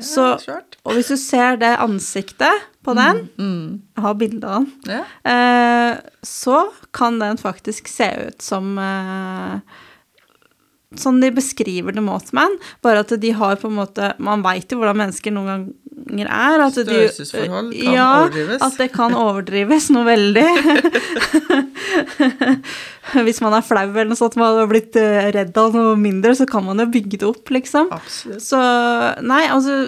Så- 0.00 0.38
Og 0.84 0.92
hvis 0.94 1.08
du 1.08 1.16
ser 1.16 1.56
det 1.56 1.76
ansiktet 1.78 2.62
på 2.84 2.94
den, 2.94 3.28
Mm. 3.38 3.80
jeg 3.96 4.02
har 4.02 4.14
bilde 4.14 4.44
av 4.44 4.64
den, 4.64 4.72
Ja. 4.86 5.04
eh, 5.24 6.00
så 6.22 6.70
kan 6.92 7.18
den 7.18 7.36
faktisk 7.36 7.86
se 7.88 8.26
ut 8.28 8.42
som 8.42 8.78
eh, 8.78 9.60
Sånn 10.94 11.20
de 11.20 11.28
beskriver 11.32 11.92
The 11.92 12.00
Mothman, 12.00 12.56
bare 12.80 13.00
at 13.00 13.08
de 13.20 13.30
har 13.32 13.56
på 13.56 13.64
en 13.66 13.74
måte 13.74 14.12
Man 14.20 14.42
veit 14.44 14.68
jo 14.70 14.78
hvordan 14.78 14.96
mennesker 14.96 15.32
noen 15.32 15.74
ganger 16.06 16.28
er. 16.30 16.64
At 16.66 16.74
de, 16.76 16.84
Størrelsesforhold 16.84 17.70
kan 17.74 17.92
ja, 17.94 18.08
overdrives. 18.24 18.62
At 18.66 18.76
det 18.80 18.88
kan 18.94 19.14
overdrives 19.18 19.90
noe 19.94 20.04
veldig. 20.08 20.46
Hvis 23.26 23.40
man 23.44 23.54
er 23.56 23.64
flau 23.64 23.84
eller 23.90 24.10
noe 24.10 24.18
sånt, 24.18 24.36
man 24.40 24.58
har 24.60 24.68
blitt 24.70 24.96
eh, 25.00 25.30
redd 25.34 25.56
av 25.60 25.74
noe 25.76 25.96
mindre, 26.00 26.34
så 26.38 26.46
kan 26.50 26.64
man 26.66 26.80
jo 26.82 26.88
bygge 26.94 27.20
det 27.22 27.28
opp, 27.28 27.50
liksom. 27.54 27.90
Absolutt. 27.94 28.42
Så 28.44 28.60
nei, 29.24 29.44
altså 29.52 29.82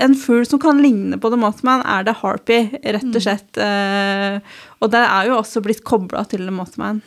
En 0.00 0.14
fugl 0.16 0.46
som 0.48 0.60
kan 0.62 0.78
ligne 0.80 1.18
på 1.20 1.28
The 1.32 1.36
Mothman, 1.36 1.82
er 1.84 2.04
det 2.06 2.14
harpy, 2.22 2.60
rett 2.80 3.02
Mm. 3.04 3.16
og 3.18 3.24
slett. 3.24 3.58
Eh, 3.60 4.38
og 4.80 4.90
det 4.94 5.00
er 5.02 5.26
jo 5.28 5.34
også 5.40 5.60
blitt 5.64 5.82
kobla 5.84 6.22
til 6.30 6.46
The 6.46 6.54
Mothman. 6.54 7.02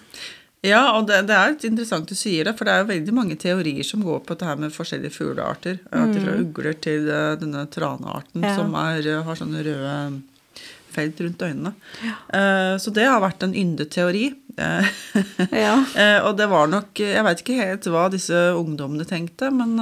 Ja, 0.64 0.94
og 0.98 1.08
det, 1.10 1.18
det 1.28 1.36
er 1.36 1.56
interessant 1.68 2.08
du 2.08 2.16
sier 2.16 2.48
det, 2.48 2.54
for 2.56 2.64
det 2.68 2.74
er 2.74 2.84
jo 2.86 2.92
veldig 2.94 3.14
mange 3.18 3.36
teorier 3.40 3.84
som 3.84 4.04
går 4.06 4.22
på 4.24 4.32
dette 4.36 4.48
her 4.48 4.60
med 4.62 4.72
forskjellige 4.72 5.12
fuglearter. 5.12 5.82
Alt 5.92 6.16
fra 6.24 6.36
ugler 6.40 6.78
til 6.80 7.10
eh, 7.12 7.34
denne 7.42 7.66
tranearten 7.74 8.40
Mm. 8.40 8.48
Ja. 8.48 8.54
som 8.56 8.78
er, 8.80 9.02
eh, 9.12 9.24
har 9.28 9.36
sånne 9.36 9.64
røde 9.68 10.22
felt 10.94 11.20
rundt 11.26 11.42
øynene. 11.42 11.74
Eh, 12.06 12.76
så 12.80 12.94
det 12.96 13.06
har 13.10 13.20
vært 13.24 13.44
en 13.44 13.54
yndet 13.58 13.92
teori. 13.92 14.30
Eh, 14.58 14.88
Ja. 15.52 15.76
eh, 16.00 16.20
og 16.24 16.38
det 16.38 16.48
var 16.52 16.68
nok 16.70 16.94
Jeg 17.02 17.24
veit 17.26 17.42
ikke 17.44 17.60
helt 17.60 17.84
hva 17.90 18.08
disse 18.14 18.40
ungdommene 18.56 19.04
tenkte, 19.10 19.50
men 19.52 19.76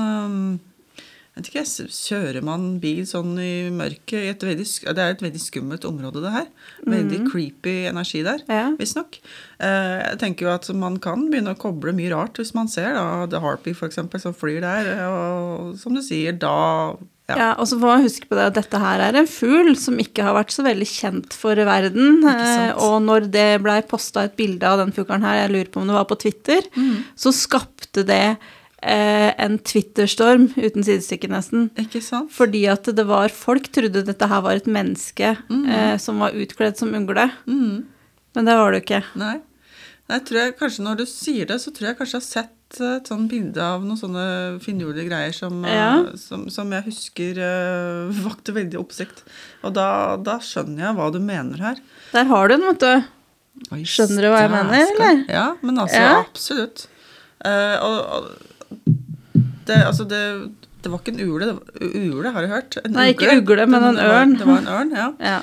vet 1.35 1.47
ikke, 1.47 1.63
Kjører 1.87 2.43
man 2.43 2.79
bil 2.83 3.05
sånn 3.07 3.37
i 3.39 3.69
mørket 3.71 4.43
veldig, 4.43 4.65
Det 4.95 4.97
er 4.99 5.11
et 5.15 5.21
veldig 5.23 5.39
skummelt 5.41 5.85
område, 5.87 6.21
det 6.21 6.31
her. 6.33 6.47
Veldig 6.85 7.21
creepy 7.31 7.75
energi 7.87 8.23
der, 8.23 8.41
Ja. 8.49 8.71
visstnok. 8.75 9.19
Eh, 9.59 10.09
jeg 10.11 10.19
tenker 10.19 10.45
jo 10.47 10.53
at 10.53 10.67
man 10.75 10.97
kan 10.99 11.29
begynne 11.31 11.55
å 11.55 11.57
koble 11.57 11.93
mye 11.93 12.11
rart 12.11 12.33
hvis 12.35 12.53
man 12.53 12.67
ser 12.67 12.93
da, 12.93 13.25
The 13.27 13.39
Harpy, 13.39 13.73
eksempel, 13.87 14.19
som 14.19 14.33
flyr 14.33 14.61
der. 14.61 15.07
Og 15.07 15.77
som 15.79 15.93
du 15.95 16.01
sier, 16.01 16.33
da 16.37 16.95
Ja. 17.29 17.35
ja. 17.37 17.53
og 17.53 17.65
så 17.69 17.77
får 17.79 17.87
man 17.87 18.03
huske 18.03 18.27
på 18.27 18.35
det 18.35 18.47
at 18.49 18.53
dette 18.55 18.77
her 18.77 18.99
er 18.99 19.15
en 19.15 19.27
fugl 19.27 19.73
som 19.77 19.95
ikke 19.97 20.21
har 20.23 20.33
vært 20.35 20.51
så 20.51 20.65
veldig 20.65 20.87
kjent 20.89 21.31
for 21.33 21.55
verden. 21.55 22.25
eh, 22.27 22.73
Og 22.75 23.01
når 23.01 23.31
det 23.31 23.61
blei 23.63 23.81
posta 23.87 24.25
et 24.25 24.35
bilde 24.35 24.63
av 24.67 24.79
den 24.79 24.91
fuglen 24.91 25.21
her, 25.21 25.47
jeg 25.47 25.51
lurer 25.55 25.71
på 25.71 25.79
om 25.79 25.87
det 25.87 25.95
var 25.95 26.05
på 26.05 26.19
Twitter, 26.19 26.61
Mm. 26.75 27.05
så 27.15 27.31
skapte 27.31 28.03
det 28.05 28.37
eh, 28.81 29.31
en 29.37 29.57
Twitter-storm 29.59 30.49
uten 30.57 30.83
sidestykke, 30.83 31.29
nesten. 31.31 31.69
Ikke 31.81 32.01
sant? 32.03 32.31
Fordi 32.33 32.63
at 32.71 32.83
det 32.95 33.05
var 33.07 33.29
Folk 33.29 33.69
trodde 33.73 34.03
dette 34.07 34.27
her 34.27 34.41
var 34.41 34.57
et 34.59 34.65
menneske 34.67 35.35
Mm. 35.49 35.65
eh, 35.69 35.97
som 35.97 36.19
var 36.19 36.31
utkledd 36.33 36.77
som 36.77 36.93
ugle. 36.93 37.29
Mm. 37.47 37.85
Men 38.35 38.45
det 38.45 38.55
var 38.57 38.71
det 38.71 38.81
jo 38.81 38.85
ikke. 38.87 39.03
Nei. 39.19 39.39
Jeg 40.11 40.25
tror 40.27 40.37
jeg 40.41 40.57
kanskje 40.59 40.83
Når 40.83 40.97
du 40.97 41.05
sier 41.05 41.45
det, 41.47 41.59
så 41.61 41.71
tror 41.71 41.87
jeg 41.91 41.97
kanskje 41.97 42.17
jeg 42.17 42.21
har 42.21 42.31
sett 42.47 42.57
et 42.81 43.07
sånt 43.07 43.27
bilde 43.29 43.59
av 43.59 43.81
noen 43.83 43.99
sånne 43.99 44.59
finurlige 44.63 45.07
greier 45.09 45.33
som, 45.35 45.63
eh, 45.65 45.73
Ja. 45.75 46.03
som, 46.15 46.45
som 46.49 46.71
jeg 46.71 46.83
husker 46.85 47.39
uh, 47.39 48.11
vakte 48.27 48.53
veldig 48.55 48.79
oppsikt. 48.79 49.23
Og 49.63 49.73
da, 49.75 50.15
da 50.17 50.37
skjønner 50.39 50.85
jeg 50.87 50.95
hva 50.95 51.09
du 51.11 51.19
mener 51.19 51.57
her. 51.59 51.81
Der 52.13 52.23
har 52.31 52.47
du 52.47 52.55
den, 52.55 52.63
vet 52.71 52.79
du. 52.79 53.03
Oi, 53.75 53.81
Skjønner 53.83 54.23
du 54.23 54.29
hva 54.31 54.39
jeg 54.45 54.51
mener, 54.53 54.85
eller? 54.95 55.25
Ja, 55.29 55.45
men 55.61 55.77
altså, 55.83 55.99
Ja. 55.99 56.13
absolutt. 56.23 56.87
Uh, 57.43 57.75
og, 57.83 57.99
og 58.15 58.50
det, 59.67 59.77
altså 59.85 60.03
det, 60.09 60.21
det 60.83 60.91
var 60.91 60.99
ikke 61.03 61.13
en 61.13 61.29
ule. 61.29 61.45
Det 61.45 61.55
var, 61.55 61.95
ule, 62.17 62.31
har 62.33 62.41
jeg 62.47 62.49
hørt. 62.49 62.77
En 62.85 62.91
Nei, 62.97 63.07
ikke 63.13 63.37
ugle, 63.37 63.65
men 63.69 63.83
en 63.91 63.95
det 63.99 64.07
var- 64.09 64.19
ørn. 64.21 64.35
Det 64.39 64.47
var 64.47 64.57
en 64.63 64.67
ørn, 64.67 64.91
ja. 64.97 65.07
Ja. 65.31 65.39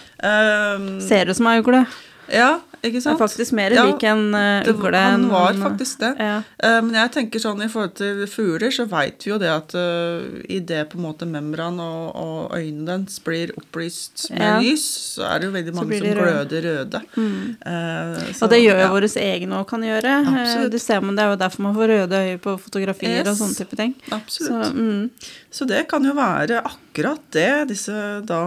Um, 0.77 1.01
Ser 1.01 1.31
ut 1.31 1.37
som 1.39 1.47
ei 1.53 1.59
ugle. 1.63 1.85
Ja, 2.31 2.61
ikke 2.79 2.93
Det 2.93 2.97
er 3.01 3.01
sant? 3.01 3.19
faktisk 3.19 3.53
mer 3.59 3.71
Ja, 3.75 3.85
lik 3.89 4.03
en 4.07 4.35
uh, 4.35 4.63
det- 4.63 4.75
ugle 4.75 4.95
Han 4.97 5.29
var 5.29 5.51
en, 5.51 5.63
faktisk 5.63 5.99
det. 5.99 6.15
Ja. 6.19 6.37
Uh, 6.63 6.81
Men 6.83 6.95
jeg 6.95 7.11
tenker 7.13 7.41
sånn 7.43 7.63
i 7.65 7.69
forhold 7.69 7.95
til 7.99 8.27
fugler, 8.31 8.71
så 8.71 8.87
veit 8.89 9.25
vi 9.25 9.31
jo 9.33 9.39
det 9.39 9.49
at 9.51 9.75
uh, 9.75 10.23
i 10.49 10.61
det 10.61 10.85
på 10.91 10.99
en 10.99 11.05
måte 11.09 11.27
membran 11.27 11.81
og, 11.81 12.15
og 12.17 12.53
øynene 12.59 12.87
dens 12.87 13.19
blir 13.25 13.51
opplyst 13.59 14.31
med 14.31 14.41
Ja. 14.43 14.59
lys, 14.61 14.85
så 15.19 15.27
er 15.27 15.39
det 15.41 15.47
jo 15.49 15.53
veldig 15.57 15.75
mange 15.75 15.99
som 15.99 16.07
røde. 16.07 16.23
gløder 16.23 16.63
røde. 16.69 17.03
Eh, 17.19 18.33
så, 18.33 18.45
Og 18.45 18.51
det 18.51 18.61
gjør 18.63 18.79
jo 18.79 18.85
ja. 18.87 18.91
våre 18.93 19.11
egne 19.23 19.59
òg 19.59 19.67
kan 19.69 19.83
gjøre. 19.83 20.15
Absolutt. 20.29 20.81
Ser, 20.81 21.01
man, 21.01 21.17
Det 21.17 21.25
er 21.25 21.31
jo 21.33 21.37
derfor 21.43 21.63
man 21.67 21.75
får 21.75 21.89
røde 21.93 22.23
øyne 22.23 22.39
på 22.41 22.55
fotografier 22.63 23.27
og 23.29 23.37
sånne 23.37 23.57
type 23.59 23.77
ting. 23.77 23.95
Absolutt. 24.13 24.67
Så, 24.67 24.73
mm, 24.75 25.11
Så 25.51 25.67
det 25.67 25.89
kan 25.89 26.05
jo 26.05 26.13
være 26.15 26.61
akkurat 26.63 27.21
det 27.33 27.69
disse 27.69 27.93
da 28.27 28.41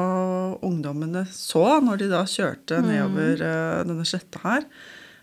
ungdommene 0.61 1.25
så 1.33 1.79
når 1.81 1.97
de 1.97 2.09
da 2.11 2.23
kjørte 2.29 2.77
Mm. 2.81 2.87
nedover 2.87 3.41
denne 3.87 4.07
sletta 4.07 4.43
her. 4.45 4.67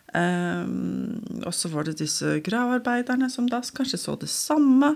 Um, 0.08 1.18
og 1.44 1.52
så 1.52 1.68
var 1.68 1.84
det 1.84 1.98
disse 2.00 2.38
gravearbeiderne 2.40 3.28
som 3.28 3.44
da 3.50 3.60
kanskje 3.60 4.00
så 4.00 4.14
det 4.20 4.30
samme. 4.32 4.94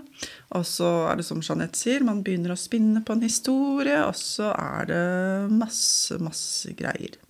Og 0.57 0.65
så 0.69 0.89
er 1.11 1.21
det 1.21 1.27
som 1.29 1.43
Jeanette 1.45 1.79
sier, 1.79 2.07
man 2.07 2.23
begynner 2.25 2.55
å 2.55 2.61
spinne 2.61 3.05
på 3.05 3.17
en 3.17 3.25
historie, 3.27 3.99
og 4.07 4.17
så 4.17 4.55
er 4.57 4.89
det 4.89 5.05
masse, 5.53 6.17
masse 6.23 6.73
greier. 6.79 7.21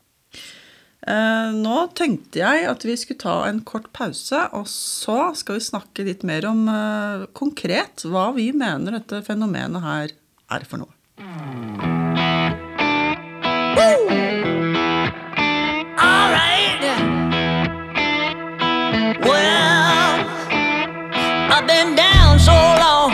Eh, 1.03 1.49
nå 1.59 1.79
tenkte 1.99 2.39
jeg 2.45 2.67
at 2.71 2.85
vi 2.87 2.95
skulle 3.01 3.19
ta 3.25 3.37
en 3.49 3.59
kort 3.67 3.91
pause, 3.97 4.45
og 4.55 4.69
så 4.71 5.33
skal 5.39 5.59
vi 5.59 5.67
snakke 5.67 6.07
litt 6.07 6.23
mer 6.29 6.47
om 6.53 6.69
eh, 6.71 7.27
konkret 7.35 8.07
hva 8.07 8.31
vi 8.39 8.53
mener 8.55 9.01
dette 9.01 9.25
fenomenet 9.27 9.83
her 9.83 10.15
er 10.55 10.69
for 10.71 10.85
noe. 10.85 10.95
Alright. 13.73 14.32
Been 21.85 21.97
down 21.97 22.39
so 22.39 22.53
long 22.53 23.11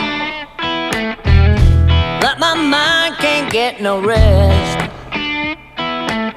that 2.21 2.37
my 2.39 2.53
mind 2.53 3.15
can't 3.17 3.51
get 3.51 3.81
no 3.81 3.99
rest. 3.99 4.77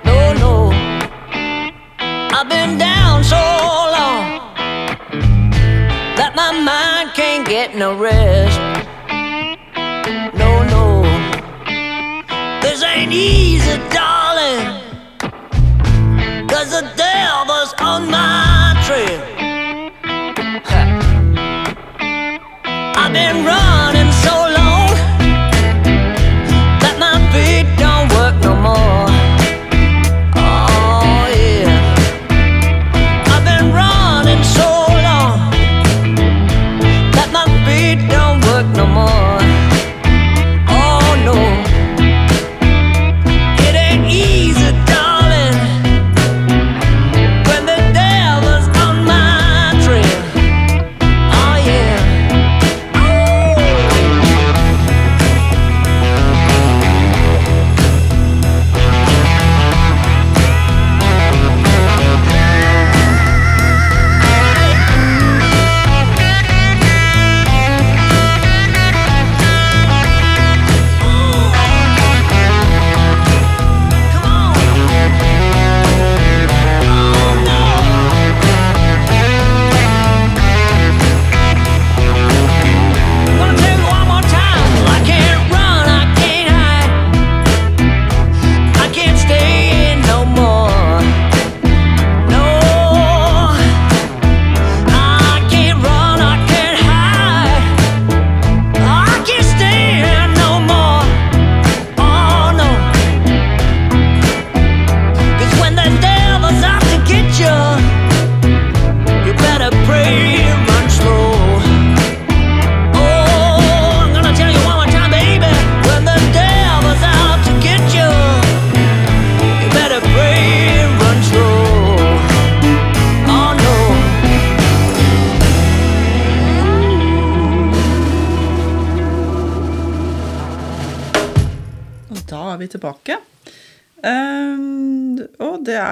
No, 0.07 0.33
no. 0.43 0.71
I've 1.99 2.49
been 2.49 2.79
down 2.79 3.23
so 3.23 3.43
long 3.97 4.25
that 6.17 6.33
my 6.35 6.53
mind 6.53 7.11
can't 7.15 7.47
get 7.47 7.77
no 7.77 7.99
rest. 7.99 8.59
No, 10.35 10.51
no. 10.75 11.03
This 12.63 12.83
ain't 12.83 13.13
easy, 13.13 13.77
darling. 13.91 14.12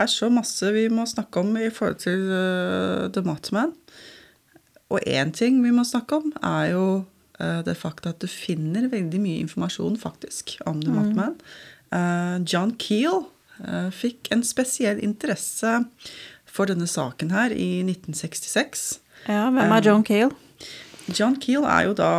Er 0.02 0.11
så 0.11 0.30
masse 0.33 0.73
vi 0.75 0.88
må 0.92 1.07
snakke 1.09 1.42
om 1.42 1.54
i 1.61 1.71
forhold 1.73 2.00
til 2.02 2.26
uh, 2.30 3.09
The 3.12 3.25
Mothman. 3.26 3.75
Og 4.90 5.00
én 5.07 5.30
ting 5.37 5.61
vi 5.62 5.73
må 5.75 5.85
snakke 5.87 6.19
om, 6.19 6.33
er 6.42 6.73
jo 6.73 6.87
uh, 7.40 7.61
det 7.66 7.76
faktum 7.78 8.14
at 8.14 8.23
du 8.23 8.28
finner 8.30 8.88
veldig 8.90 9.21
mye 9.23 9.45
informasjon 9.45 9.99
faktisk 10.00 10.57
om 10.66 10.83
The 10.83 10.95
Mothman. 10.95 11.37
Uh, 11.90 12.42
John 12.47 12.76
Keel 12.78 13.25
eh, 13.64 13.88
fikk 13.90 14.28
en 14.30 14.45
spesiell 14.47 15.00
interesse 15.02 15.80
for 16.50 16.71
denne 16.71 16.87
saken 16.90 17.33
her 17.35 17.54
i 17.54 17.83
1966. 17.83 19.00
ja, 19.28 19.49
hvem 19.50 19.75
er 19.75 19.83
John 19.87 20.07
Keel? 20.07 20.30
John 21.11 21.37
Keel 21.42 21.66
er 21.66 21.88
jo 21.88 21.97
da 21.99 22.12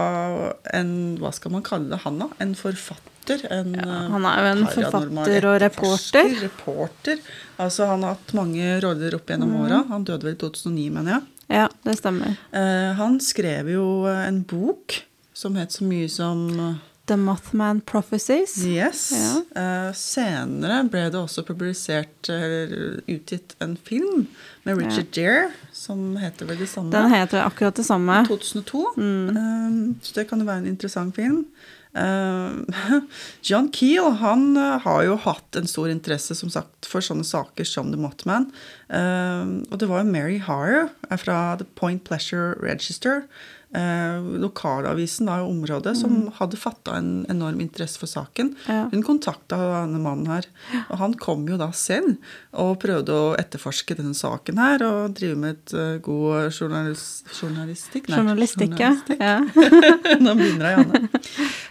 en 0.75 1.15
Hva 1.21 1.31
skal 1.35 1.53
man 1.53 1.63
kalle 1.63 1.91
det, 1.91 2.01
han 2.03 2.19
da? 2.19 2.27
En 2.43 2.55
forfatter? 2.59 3.10
En, 3.29 3.73
ja, 3.77 3.97
han 4.11 4.25
er 4.25 4.37
jo 4.41 4.51
en 4.51 4.67
forfatter 4.67 5.45
og 5.45 5.61
reporter. 5.61 6.29
reporter. 6.41 7.19
Altså, 7.61 7.85
han 7.87 8.03
har 8.03 8.15
hatt 8.17 8.33
mange 8.33 8.79
roller 8.81 9.15
opp 9.15 9.27
gjennom 9.29 9.51
Mm. 9.53 9.61
åra. 9.65 9.83
Han 9.89 10.03
døde 10.03 10.23
vel 10.23 10.33
i 10.33 10.37
2009, 10.41 10.89
mener 10.91 11.11
jeg. 11.11 11.21
Ja, 11.51 11.67
det 11.83 11.97
stemmer. 11.99 12.37
Eh, 12.51 12.93
han 12.95 13.19
skrev 13.19 13.69
jo 13.69 14.05
eh, 14.07 14.27
en 14.27 14.41
bok 14.43 15.03
som 15.33 15.55
het 15.55 15.69
så 15.71 15.83
mye 15.83 16.09
som 16.09 16.47
eh, 16.59 16.75
The 17.07 17.17
Mothman 17.17 17.81
Prophecies. 17.81 18.57
Yes. 18.65 19.11
Ja. 19.11 19.41
Eh, 19.61 19.91
senere 19.93 20.83
ble 20.89 21.09
det 21.11 21.19
også 21.19 21.43
publisert, 21.45 22.29
eller 22.29 23.01
utgitt, 23.07 23.55
en 23.59 23.75
film 23.75 24.27
med 24.63 24.77
Richard 24.77 25.11
Gere, 25.11 25.49
som 25.73 26.15
heter 26.17 26.45
vel 26.47 26.57
det 26.57 26.69
samme. 26.69 26.91
Den 26.93 27.11
heter 27.11 27.43
akkurat 27.43 27.75
det 27.75 27.85
samme. 27.85 28.23
2002. 28.27 28.85
Eh, 28.97 29.93
så 30.01 30.13
det 30.13 30.27
kan 30.29 30.39
jo 30.39 30.45
være 30.45 30.57
en 30.63 30.67
interessant 30.67 31.15
film. 31.15 31.45
Eh, 31.93 32.51
John 33.41 33.69
Keel 33.75 34.11
han 34.21 34.57
eh, 34.57 34.77
har 34.85 35.03
jo 35.07 35.17
hatt 35.25 35.59
en 35.59 35.67
stor 35.67 35.91
interesse 35.91 36.35
som 36.37 36.51
sagt, 36.51 36.87
for 36.87 37.03
sånne 37.03 37.27
saker 37.27 37.67
som 37.67 37.91
The 37.91 37.99
Mothman. 37.99 38.49
Eh, 38.89 39.55
og 39.69 39.79
det 39.81 39.89
var 39.91 40.03
jo 40.03 40.11
Mary 40.11 40.39
Harr 40.43 40.87
eh, 41.09 41.17
fra 41.19 41.57
The 41.59 41.67
Point 41.79 42.05
Pleasure 42.07 42.55
Register, 42.63 43.25
lokalavisen 43.71 45.29
da, 45.29 45.37
i 45.39 45.45
området, 45.47 45.93
som 45.95 46.25
hadde 46.35 46.57
fatta 46.59 46.97
en 46.99 47.25
enorm 47.31 47.61
interesse 47.63 48.01
for 48.01 48.09
saken. 48.11 48.49
Ja. 48.67 48.89
Hun 48.91 49.03
kontakta 49.07 49.55
denne 49.55 50.01
mannen 50.03 50.27
her, 50.27 50.47
og 50.89 50.99
han 50.99 51.15
kom 51.15 51.45
jo 51.47 51.55
da 51.61 51.69
selv 51.75 52.17
og 52.51 52.81
prøvde 52.83 53.15
å 53.15 53.29
etterforske 53.39 53.95
denne 53.95 54.15
saken 54.17 54.59
her 54.59 54.83
og 54.83 55.15
drive 55.15 55.37
med 55.39 55.55
et 55.55 55.75
uh, 55.77 55.95
god 56.03 56.51
journalis 56.51 57.05
journalistikk. 57.37 58.09
Nei, 58.11 58.19
Journalistikk, 58.19 58.75
ja. 58.79 58.91
journalistikk. 58.91 59.23
ja. 59.23 60.17
Nå 60.25 60.35
begynner 60.39 60.67
jeg, 60.67 60.81
Janne. 60.81 61.01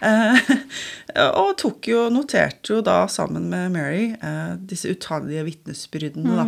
Eh, 0.01 0.51
og 1.43 1.53
tok 1.61 1.91
jo, 1.91 2.07
noterte 2.13 2.75
jo 2.75 2.81
da 2.85 3.03
sammen 3.11 3.49
med 3.51 3.75
Mary 3.75 4.07
eh, 4.17 4.55
disse 4.57 4.91
utallige 4.91 5.45
vitnesbyrdene, 5.47 6.37
da. 6.41 6.47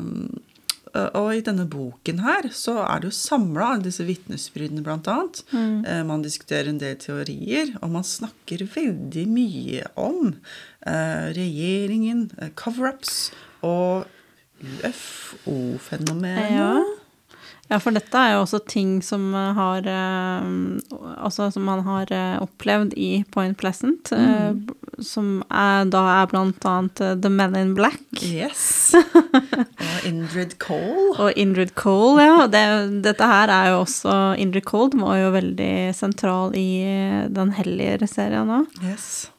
og 1.18 1.30
i 1.36 1.42
denne 1.46 1.66
boken 1.70 2.20
her 2.26 2.48
så 2.56 2.78
er 2.84 3.02
det 3.04 3.10
jo 3.12 3.16
samla 3.18 3.72
alle 3.74 3.86
disse 3.88 4.06
vitnesbyrdene, 4.08 4.84
blant 4.86 5.08
annet. 5.12 5.42
Eh, 5.54 6.04
man 6.08 6.24
diskuterer 6.26 6.70
en 6.72 6.82
del 6.82 6.96
teorier, 7.02 7.74
og 7.82 7.92
man 7.96 8.06
snakker 8.08 8.66
veldig 8.76 9.26
mye 9.32 9.88
om 10.00 10.34
eh, 10.86 11.28
regjeringen, 11.38 12.28
eh, 12.42 12.54
cover-ups 12.60 13.18
og 13.66 14.08
UFO-fenomenet. 14.64 16.52
Ja. 16.56 16.72
Ja, 17.68 17.82
for 17.84 17.92
dette 17.92 18.16
er 18.16 18.38
jo 18.38 18.46
også 18.46 18.62
ting 18.64 19.02
som 19.04 19.26
eh, 19.36 19.50
har 19.58 19.88
eh, 19.92 20.46
Altså 21.20 21.50
som 21.52 21.66
man 21.68 21.82
har 21.84 22.08
eh, 22.16 22.38
opplevd 22.40 22.94
i 22.96 23.26
Point 23.34 23.58
Pleasant. 23.60 24.14
eh, 24.16 24.54
Som 25.04 25.44
er, 25.54 25.86
da 25.94 26.02
er 26.16 26.30
blant 26.32 26.66
annet 26.66 27.02
eh, 27.06 27.14
The 27.22 27.30
Men 27.30 27.56
in 27.60 27.74
Black. 27.78 28.02
Yes. 28.24 28.96
Og 29.88 30.08
Indrid 30.10 30.58
Cole. 30.64 31.14
Og 31.22 31.38
Indrid 31.38 31.76
Cole, 31.78 32.26
ja. 32.26 32.48
Det, 32.50 32.64
dette 33.06 33.30
her 33.30 33.54
er 33.54 33.72
jo 33.74 33.84
også 33.84 34.18
Indrid 34.42 34.66
Cole 34.66 34.98
var 34.98 35.22
jo 35.22 35.30
veldig 35.36 35.72
sentral 35.98 36.58
i 36.58 36.68
eh, 36.82 37.22
Den 37.30 37.54
hellige 37.60 38.10
serien 38.10 38.50
òg. 38.62 38.82
Yes. 38.82 39.30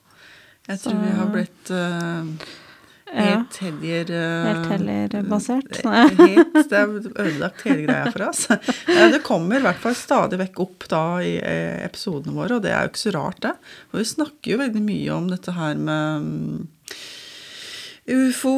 Jeg 0.68 0.82
tror 0.84 0.98
vi 1.00 1.12
har 1.16 1.30
blitt 1.32 1.70
uh. 1.72 2.48
Helt 3.12 3.56
heller 3.62 4.10
uh, 4.12 4.46
Helt 4.48 4.70
helgerbasert. 4.72 5.78
Helt, 6.18 6.56
det 6.70 6.78
er 6.78 6.92
ødelagt 7.24 7.62
hele 7.66 7.86
greia 7.86 8.10
for 8.12 8.26
oss. 8.28 8.44
Eh, 8.50 9.04
Det 9.14 9.22
kommer 9.26 9.58
i 9.60 9.64
hvert 9.64 9.80
fall 9.82 9.96
stadig 9.98 10.40
vekk 10.42 10.60
opp 10.64 10.88
da 10.92 11.02
i 11.24 11.36
eh, 11.38 11.78
episodene 11.86 12.36
våre, 12.36 12.58
og 12.58 12.64
det 12.66 12.72
er 12.74 12.84
jo 12.86 12.92
ikke 12.92 13.04
så 13.06 13.14
rart, 13.16 13.40
det. 13.44 13.54
For 13.90 14.02
vi 14.02 14.08
snakker 14.12 14.54
jo 14.54 14.60
veldig 14.64 14.82
mye 14.84 15.14
om 15.16 15.30
dette 15.32 15.54
her 15.56 15.78
med 15.80 16.28
mm, 16.28 16.66
ufo, 18.08 18.52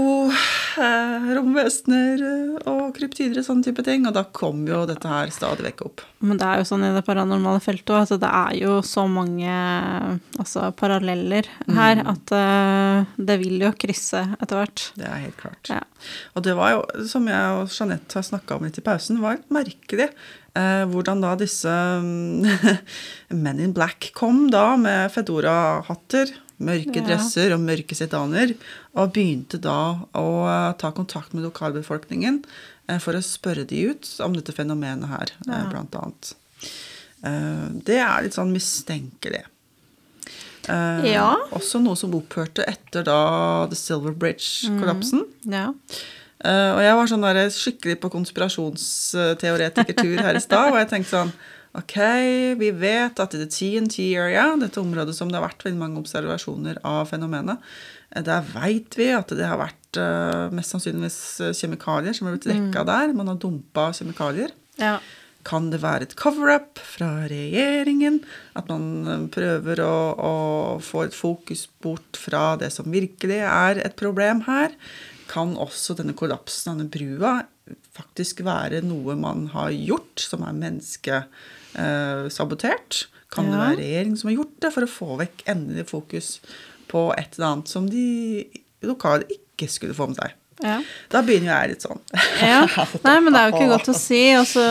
eh, 0.81 1.29
romvesener 1.37 2.23
eh, 2.27 2.69
og 2.71 2.95
kryptider 2.97 3.41
og 3.41 3.47
sånne 3.47 3.67
type 3.67 3.85
ting, 3.87 4.07
og 4.09 4.15
da 4.17 4.25
kom 4.37 4.63
jo 4.69 4.85
dette 4.89 5.11
her 5.11 5.33
stadig 5.35 5.67
vekk 5.67 5.85
opp. 5.89 6.05
Men 6.23 6.41
det 6.41 6.47
er 6.47 6.61
jo 6.61 6.69
sånn 6.69 6.87
i 6.87 6.93
det 6.95 7.05
paranormale 7.07 7.63
feltet 7.65 7.93
òg, 7.95 8.07
at 8.07 8.23
det 8.23 8.31
er 8.31 8.59
jo 8.61 8.79
så 8.87 9.07
mange 9.11 9.51
altså, 10.41 10.69
paralleller 10.79 11.49
her 11.71 12.03
at 12.05 12.35
uh, 12.35 13.09
det 13.17 13.39
vil 13.41 13.63
jo 13.65 13.73
krysse 13.81 14.23
etter 14.37 14.61
hvert. 14.61 14.85
Det 15.01 15.09
er 15.09 15.25
helt 15.25 15.39
klart. 15.41 15.73
Ja. 15.73 15.81
Og 16.37 16.45
det 16.45 16.55
var 16.59 16.75
jo, 16.75 16.85
som 17.09 17.27
jeg 17.31 17.57
og 17.57 17.73
Jeanette 17.73 18.21
har 18.21 18.27
snakka 18.27 18.59
om 18.59 18.69
litt 18.69 18.79
i 18.81 18.85
pausen, 18.85 19.23
var 19.25 19.41
merkelig 19.53 20.11
eh, 20.59 20.85
hvordan 20.91 21.23
da 21.25 21.35
disse 21.39 21.71
mm, 21.71 22.47
Men 23.43 23.61
in 23.63 23.75
Black 23.77 24.11
kom 24.17 24.49
da 24.53 24.75
med 24.81 25.11
Fedora-hatter, 25.15 26.35
mørke 26.61 26.97
Ja. 27.01 27.07
dresser 27.07 27.53
og 27.55 27.61
mørke 27.65 27.95
sedaner, 27.97 28.55
og 28.95 29.13
begynte 29.15 29.59
da 29.61 29.97
å 30.15 30.27
eh, 30.49 30.73
ta 30.79 30.91
kontakt 30.93 31.33
med 31.35 31.45
lokalbefolkningen 31.49 32.43
eh, 32.89 32.99
for 32.99 33.15
å 33.17 33.23
spørre 33.25 33.65
de 33.67 33.87
ut 33.91 34.21
om 34.21 34.33
dette 34.37 34.53
fenomenet 34.53 35.09
her, 35.09 35.27
eh, 35.49 35.63
Ja. 35.65 35.71
blant 35.71 35.95
annet. 35.97 36.35
Det 37.85 37.99
er 38.01 38.23
litt 38.23 38.33
sånn 38.33 38.53
mistenkelig. 38.53 39.45
Ja. 40.69 41.37
Også 41.53 41.81
noe 41.83 41.95
som 41.97 42.13
opphørte 42.15 42.65
etter 42.69 43.03
da 43.05 43.67
The 43.69 43.77
Silver 43.77 44.13
Bridge-kollapsen. 44.13 45.25
Ja. 45.45 45.73
Eh, 46.43 46.71
og 46.73 46.81
jeg 46.81 46.95
var 46.97 47.07
sånn 47.11 47.21
der, 47.27 47.51
skikkelig 47.53 47.99
på 48.01 48.09
konspirasjonsteoretikertur 48.15 50.23
her 50.25 50.35
i 50.39 50.41
stad, 50.41 50.71
og 50.73 50.79
jeg 50.81 50.89
tenkte 50.93 51.13
sånn 51.19 51.33
Ok, 51.79 51.95
vi 52.59 52.71
vet 52.75 53.21
at 53.23 53.35
i 53.37 53.39
the 53.39 53.47
TNT 53.47 54.09
area, 54.19 54.49
dette 54.59 54.81
området 54.83 55.15
som 55.15 55.31
det 55.31 55.39
har 55.39 55.47
vært 55.47 55.63
veldig 55.63 55.79
mange 55.79 56.01
observasjoner 56.03 56.81
av 56.87 57.05
fenomenet, 57.13 57.63
eh, 58.11 58.25
der 58.27 58.43
veit 58.57 58.97
vi 58.99 59.13
at 59.15 59.31
det 59.39 59.47
har 59.47 59.61
vært 59.61 60.01
eh, 60.03 60.51
mest 60.57 60.75
sannsynligvis 60.75 61.21
eh, 61.47 61.55
kjemikalier 61.55 62.17
som 62.17 62.27
har 62.27 62.35
blitt 62.35 62.49
lekka 62.51 62.83
der. 62.89 63.15
Man 63.15 63.31
har 63.31 63.39
dumpa 63.43 63.91
kjemikalier. 63.97 64.55
ja. 64.83 64.99
Kan 65.41 65.71
det 65.73 65.79
være 65.81 66.05
et 66.05 66.19
cover-up 66.21 66.77
fra 66.85 67.23
regjeringen? 67.31 68.19
At 68.61 68.69
man 68.69 69.31
prøver 69.33 69.81
å, 69.81 69.95
å 70.13 70.33
få 70.85 71.07
et 71.07 71.17
fokus 71.17 71.63
bort 71.81 72.19
fra 72.21 72.59
det 72.61 72.69
som 72.75 72.91
virkelig 72.93 73.39
er 73.49 73.81
et 73.81 73.97
problem 73.97 74.43
her? 74.45 74.75
Kan 75.33 75.55
også 75.57 75.97
denne 75.97 76.13
kollapsen 76.13 76.75
av 76.75 76.83
denne 76.83 76.93
brua 76.93 77.33
faktisk 77.97 78.45
være 78.45 78.83
noe 78.85 79.17
man 79.17 79.47
har 79.55 79.73
gjort, 79.73 80.21
som 80.21 80.45
er 80.45 80.61
menneskesabotert? 81.75 83.09
Kan 83.31 83.47
det 83.47 83.59
være 83.61 83.79
regjeringen 83.79 84.19
som 84.19 84.31
har 84.31 84.41
gjort 84.41 84.57
det, 84.63 84.73
for 84.75 84.87
å 84.87 84.91
få 84.91 85.19
vekk 85.21 85.45
endelig 85.51 85.87
fokus 85.91 86.31
på 86.91 87.11
et 87.15 87.37
eller 87.37 87.53
annet 87.53 87.71
som 87.71 87.87
de 87.91 88.47
lokale 88.83 89.29
ikke 89.31 89.69
skulle 89.71 89.95
få 89.95 90.11
med 90.11 90.19
seg? 90.19 90.35
Ja. 90.63 90.77
Da 91.13 91.21
begynner 91.25 91.51
jeg 91.63 91.71
litt 91.75 91.85
sånn. 91.87 92.01
Ja. 92.41 92.63
Nei, 93.07 93.15
men 93.21 93.33
det 93.35 93.41
er 93.41 93.51
jo 93.51 93.57
ikke 93.59 93.69
godt 93.73 93.89
å 93.93 93.95
si. 93.97 94.21
Også, 94.39 94.63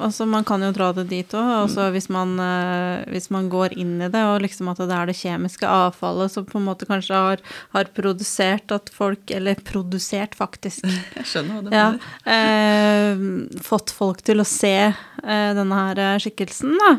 altså, 0.00 0.26
man 0.28 0.44
kan 0.48 0.62
jo 0.64 0.70
dra 0.76 0.90
det 0.96 1.06
dit 1.10 1.34
òg. 1.36 1.74
Hvis, 1.94 2.08
man, 2.12 2.34
eh, 2.40 3.02
hvis 3.12 3.28
man 3.34 3.48
går 3.52 3.74
inn 3.80 3.96
i 4.04 4.08
det, 4.12 4.22
og 4.28 4.40
liksom 4.44 4.70
at 4.72 4.80
det 4.80 4.94
er 4.96 5.10
det 5.10 5.16
kjemiske 5.18 5.68
avfallet 5.68 6.32
som 6.32 6.46
på 6.48 6.60
en 6.60 6.66
måte 6.70 6.88
kanskje 6.88 7.16
har, 7.16 7.42
har 7.76 7.90
produsert 7.96 8.72
at 8.74 8.88
folk 8.94 9.30
Eller 9.34 9.60
produsert, 9.68 10.34
faktisk. 10.38 10.86
Jeg 11.18 11.28
skjønner 11.32 11.58
hva 11.58 11.66
du 11.68 11.76
Ja. 11.76 11.86
mener. 11.92 12.00
Eh, 12.38 13.60
fått 13.68 13.92
folk 13.94 14.22
til 14.26 14.40
å 14.40 14.48
se 14.48 14.74
eh, 14.88 15.50
denne 15.58 15.82
her 15.84 16.00
eh, 16.06 16.16
skikkelsen, 16.22 16.74
da. 16.80 16.90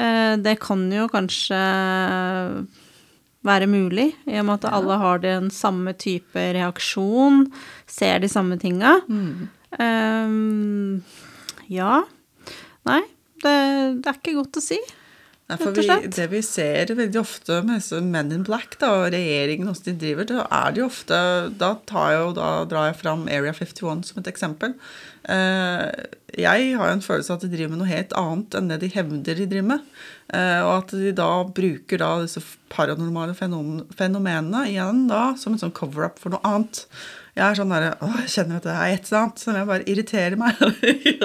Eh, 0.00 0.34
det 0.40 0.56
kan 0.64 0.86
jo 0.92 1.08
kanskje 1.12 1.60
være 3.46 3.68
mulig, 3.70 4.08
i 4.26 4.40
og 4.40 4.48
med 4.48 4.56
at 4.58 4.72
alle 4.74 4.96
har 4.98 5.20
den 5.22 5.50
samme 5.54 5.92
type 5.94 6.42
reaksjon, 6.56 7.44
ser 7.90 8.20
de 8.22 8.30
samme 8.30 8.58
tinga. 8.62 8.98
Eh, 9.78 10.36
ja. 11.72 11.96
Nei, 12.86 13.02
det, 13.42 13.56
det 14.02 14.12
er 14.12 14.20
ikke 14.20 14.38
godt 14.38 14.60
å 14.60 14.64
si. 14.64 14.78
Nei, 15.46 15.56
for 15.60 15.76
vi, 15.78 16.08
det 16.10 16.24
vi 16.32 16.40
ser 16.42 16.90
veldig 16.90 17.20
ofte 17.20 17.60
med 17.62 17.84
Men 18.02 18.32
in 18.34 18.42
Black 18.46 18.72
da, 18.80 18.88
og 18.96 19.12
regjeringen 19.14 19.68
hvordan 19.68 19.84
de 19.86 20.00
driver, 20.00 20.26
da 20.26 20.46
er 20.50 20.74
det 20.74 20.80
jo 20.82 20.88
ofte 20.88 21.18
Da, 21.60 21.68
tar 21.86 22.08
jeg, 22.16 22.32
da 22.34 22.48
drar 22.66 22.88
jeg 22.88 22.96
fram 22.98 23.28
Area 23.30 23.54
51 23.54 24.02
som 24.08 24.18
et 24.18 24.30
eksempel. 24.32 24.74
Eh, 25.30 25.86
jeg 26.34 26.72
har 26.74 26.90
jo 26.90 26.96
en 26.96 27.04
følelse 27.04 27.30
av 27.30 27.38
at 27.38 27.46
de 27.46 27.52
driver 27.54 27.76
med 27.76 27.82
noe 27.84 27.92
helt 27.92 28.16
annet 28.18 28.58
enn 28.58 28.72
det 28.72 28.80
de 28.82 28.90
hevder 28.96 29.38
de 29.38 29.46
driver 29.52 29.70
med. 29.76 29.86
Eh, 30.34 30.60
og 30.64 30.72
at 30.80 30.94
de 30.98 31.12
da 31.14 31.28
bruker 31.54 32.00
da 32.02 32.08
disse 32.24 32.40
paranormale 32.72 33.36
fenom- 33.38 33.84
fenomenene 33.94 34.64
igjen 34.72 35.04
da 35.10 35.28
som 35.38 35.54
en 35.54 35.60
sånn 35.62 35.74
cover-up 35.76 36.18
for 36.18 36.34
noe 36.34 36.42
annet. 36.42 36.80
Jeg 37.36 37.44
er 37.52 37.58
sånn 37.58 37.68
derre 37.68 37.90
Å, 38.00 38.08
jeg 38.24 38.30
kjenner 38.32 38.56
at 38.56 38.64
det 38.64 38.72
er 38.72 38.92
et 38.94 39.08
eller 39.10 39.18
annet 39.20 39.40
som 39.42 39.56
jeg 39.58 39.66
bare 39.68 39.84
irriterer 39.92 40.36
meg. 40.40 40.60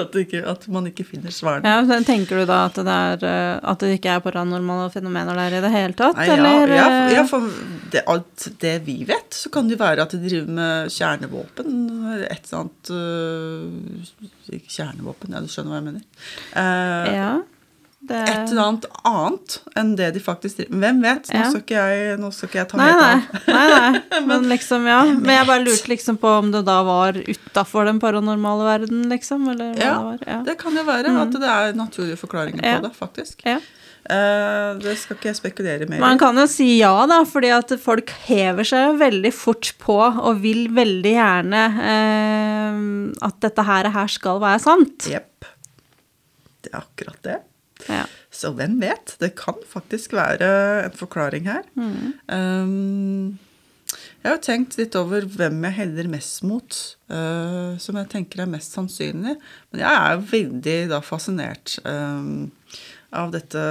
at, 0.02 0.16
ikke, 0.22 0.42
at 0.52 0.66
man 0.68 0.86
ikke 0.90 1.06
finner 1.08 1.32
svarene. 1.34 1.64
Ja, 1.72 2.00
Tenker 2.04 2.42
du 2.42 2.44
da 2.50 2.58
at 2.68 2.76
det, 2.76 2.96
er, 3.08 3.24
eh, 3.26 3.70
at 3.72 3.80
det 3.82 3.94
ikke 3.96 4.12
er 4.18 4.24
paranormale 4.26 4.90
fenomener 4.92 5.40
der 5.40 5.56
i 5.56 5.62
det 5.64 5.70
hele 5.72 5.96
tatt? 5.98 6.20
Nei, 6.20 6.26
ja, 6.28 6.36
eller? 6.36 6.74
ja, 6.76 6.84
eh, 6.92 7.14
ja, 7.16 7.24
for 7.30 7.48
det, 7.94 8.04
alt 8.12 8.46
det 8.62 8.74
vi 8.86 8.98
vet, 9.08 9.32
så 9.34 9.50
kan 9.54 9.72
det 9.72 9.80
være 9.80 10.04
at 10.04 10.12
de 10.14 10.20
driver 10.20 10.52
med 10.60 10.92
kjernevåpen. 10.92 11.80
Et 12.28 12.52
eller 12.52 12.60
annet 12.60 12.92
øh, 12.92 14.60
kjernevåpen, 14.68 15.32
ja, 15.32 15.40
du 15.42 15.48
skjønner 15.50 15.72
hva 15.74 15.80
jeg 15.80 15.88
mener. 15.88 16.06
Uh, 16.52 17.10
ja, 17.16 17.32
det, 18.02 18.18
Et 18.28 18.50
eller 18.50 18.62
annet 18.64 18.86
annet 19.06 19.54
enn 19.78 19.92
det 19.98 20.08
de 20.16 20.20
faktisk 20.22 20.56
driver 20.58 20.72
med. 20.74 20.82
Hvem 20.82 21.02
vet? 21.06 21.28
Nå, 21.30 21.36
Ja. 21.38 21.44
skal 21.52 21.60
ikke 21.62 21.82
jeg, 21.86 22.16
nå 22.18 22.30
skal 22.34 22.48
ikke 22.48 22.58
jeg 22.58 22.68
ta 22.72 22.80
Nei, 22.80 22.86
helt 22.88 23.02
nei. 23.02 23.12
av. 23.12 23.52
nei, 23.54 23.66
nei. 24.10 24.22
Men 24.30 24.48
liksom, 24.50 24.88
ja. 24.90 25.02
Men 25.12 25.36
jeg 25.36 25.46
bare 25.52 25.64
lurte 25.68 25.92
liksom 25.92 26.18
på 26.22 26.32
om 26.40 26.50
det 26.54 26.64
da 26.66 26.80
var 26.88 27.12
utafor 27.20 27.86
den 27.86 28.00
paranormale 28.02 28.66
verden, 28.66 29.04
liksom? 29.12 29.46
Eller 29.54 29.76
hva 29.76 29.84
Ja, 29.86 29.92
det 29.94 30.08
var. 30.08 30.24
Ja. 30.26 30.40
Det 30.50 30.56
kan 30.58 30.74
jo 30.80 30.82
være 30.88 31.14
at 31.22 31.38
det 31.38 31.52
er 31.54 31.78
naturlige 31.78 32.18
forklaringer 32.18 32.66
Ja. 32.66 32.80
på 32.80 32.88
det, 32.88 32.92
faktisk. 32.98 33.46
ja. 33.46 33.60
Uh, 34.02 34.74
det 34.82 34.96
skal 34.98 35.14
ikke 35.14 35.28
jeg 35.28 35.36
spekulere 35.38 35.86
mer 35.86 36.00
Man 36.02 36.18
kan 36.18 36.34
jo 36.34 36.42
si 36.50 36.80
ja, 36.80 36.90
da, 37.06 37.20
fordi 37.22 37.52
at 37.54 37.70
folk 37.78 38.10
hever 38.26 38.66
seg 38.66 38.96
veldig 38.98 39.30
fort 39.32 39.68
på 39.78 39.94
og 40.02 40.40
vil 40.42 40.64
veldig 40.74 41.12
gjerne 41.14 41.60
uh, 41.78 43.26
at 43.28 43.38
dette 43.46 43.62
her, 43.62 43.88
her 43.94 44.10
skal 44.10 44.40
være 44.42 44.58
sant. 44.64 45.06
Jepp. 45.06 45.46
Det 46.66 46.72
er 46.74 46.80
akkurat 46.82 47.22
det. 47.22 47.38
Ja. 47.88 48.04
Så 48.32 48.52
hvem 48.56 48.78
vet? 48.80 49.16
Det 49.20 49.34
kan 49.38 49.58
faktisk 49.68 50.14
være 50.16 50.50
en 50.86 50.94
forklaring 50.96 51.48
her. 51.50 51.66
Mm. 51.76 52.12
Um, 52.32 53.38
jeg 54.22 54.30
har 54.30 54.40
tenkt 54.44 54.78
litt 54.78 54.94
over 54.96 55.26
hvem 55.26 55.58
jeg 55.66 55.78
heller 55.80 56.08
mest 56.10 56.44
mot, 56.46 56.78
uh, 57.12 57.74
som 57.82 57.98
jeg 57.98 58.10
tenker 58.12 58.44
er 58.44 58.50
mest 58.50 58.76
sannsynlig. 58.76 59.34
Men 59.72 59.82
jeg 59.82 59.92
er 59.92 60.26
veldig 60.32 60.78
da 60.94 61.02
fascinert 61.04 61.76
um, 61.84 62.50
av 63.12 63.32
dette 63.34 63.62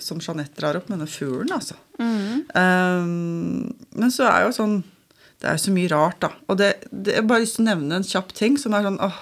som 0.00 0.22
Jeanette 0.22 0.56
drar 0.56 0.78
opp, 0.78 0.88
med 0.88 1.00
denne 1.00 1.10
fuglen, 1.10 1.52
altså. 1.52 1.76
Mm. 2.00 2.46
Um, 2.56 3.74
men 3.98 4.12
så 4.14 4.28
er 4.30 4.46
jo 4.46 4.52
sånn 4.52 4.74
Det 5.40 5.48
er 5.48 5.56
jo 5.56 5.64
så 5.66 5.72
mye 5.74 5.90
rart, 5.92 6.20
da. 6.24 6.30
Og 6.48 6.56
det, 6.56 6.70
det, 6.88 7.18
jeg 7.18 7.28
bare 7.28 7.42
lyst 7.42 7.58
til 7.58 7.66
å 7.66 7.68
nevne 7.68 7.98
en 7.98 8.06
kjapp 8.06 8.30
ting 8.38 8.56
som 8.60 8.72
er 8.72 8.86
sånn 8.86 9.02
åh, 9.04 9.18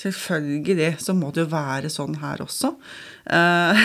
Selvfølgelig 0.00 0.96
så 1.02 1.14
må 1.16 1.30
det 1.34 1.44
jo 1.44 1.50
være 1.52 1.90
sånn 1.92 2.18
her 2.22 2.42
også. 2.44 2.72
Eh, 3.30 3.84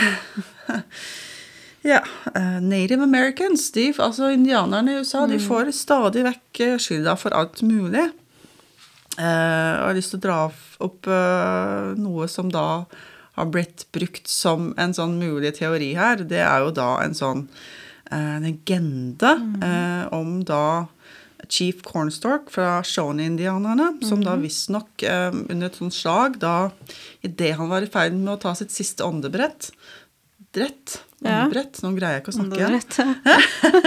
ja. 1.91 2.01
eh, 2.33 2.57
Native 2.65 3.05
Americans, 3.05 3.69
de, 3.75 3.89
altså 3.97 4.31
indianerne 4.33 4.95
i 4.95 5.03
USA, 5.03 5.25
de 5.29 5.41
får 5.41 5.73
stadig 5.77 6.25
vekk 6.27 6.63
eh, 6.65 6.79
skylda 6.81 7.15
for 7.19 7.35
alt 7.37 7.61
mulig. 7.65 8.09
Uh, 9.19 9.25
og 9.25 9.83
jeg 9.83 9.87
har 9.89 9.95
lyst 9.97 10.13
til 10.13 10.19
å 10.21 10.23
dra 10.23 10.35
opp 10.85 11.07
uh, 11.11 11.89
noe 11.99 12.27
som 12.31 12.47
da 12.53 12.85
har 13.35 13.49
blitt 13.51 13.83
brukt 13.91 14.29
som 14.31 14.69
en 14.79 14.93
sånn 14.95 15.17
mulig 15.19 15.51
teori 15.57 15.89
her. 15.97 16.23
Det 16.23 16.39
er 16.39 16.63
jo 16.63 16.71
da 16.75 16.93
en 17.03 17.17
sånn 17.17 17.43
agenda 17.43 17.87
legende 18.09 19.29
eh, 19.61 20.13
om 20.13 20.43
da 20.43 20.87
Chief 21.49 21.81
Cornstalk 21.85 22.51
fra 22.53 22.79
Shawnee-indianerne, 22.85 23.91
som 24.05 24.21
da 24.23 24.35
visstnok 24.39 25.03
eh, 25.03 25.31
under 25.33 25.69
et 25.69 25.79
sånt 25.79 25.95
slag, 25.95 26.37
da 26.41 26.69
idet 27.25 27.55
han 27.57 27.71
var 27.71 27.85
i 27.85 27.89
ferd 27.91 28.17
med 28.17 28.35
å 28.35 28.41
ta 28.41 28.53
sitt 28.57 28.73
siste 28.75 29.07
åndebrett 29.07 29.71
Drett? 30.55 30.95
Åndebrett? 31.21 31.77
Nå 31.85 31.91
greier 31.93 32.17
jeg 32.17 32.23
ikke 32.23 32.31
å 32.31 32.37
snakke 32.39 32.57
igjen. 32.57 33.11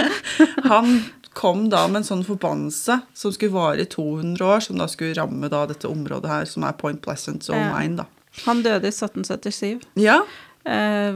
Han 0.71 0.93
kom 1.35 1.65
da 1.67 1.81
med 1.89 1.99
en 1.99 2.07
sånn 2.07 2.23
forbannelse 2.23 3.01
som 3.19 3.33
skulle 3.35 3.51
vare 3.51 3.83
i 3.83 3.89
200 3.91 4.45
år, 4.47 4.63
som 4.63 4.79
da 4.79 4.87
skulle 4.87 5.17
ramme 5.17 5.49
da 5.51 5.65
dette 5.67 5.91
området 5.91 6.31
her, 6.31 6.47
som 6.47 6.63
er 6.63 6.77
Point 6.79 7.03
Pleasant 7.03 7.49
og 7.51 7.59
Mine, 7.73 8.05
da. 8.05 8.07
Han 8.45 8.63
døde 8.63 8.87
i 8.87 8.95
1777. 8.95 9.83
Ja, 9.99 10.21
Eh, 10.65 11.15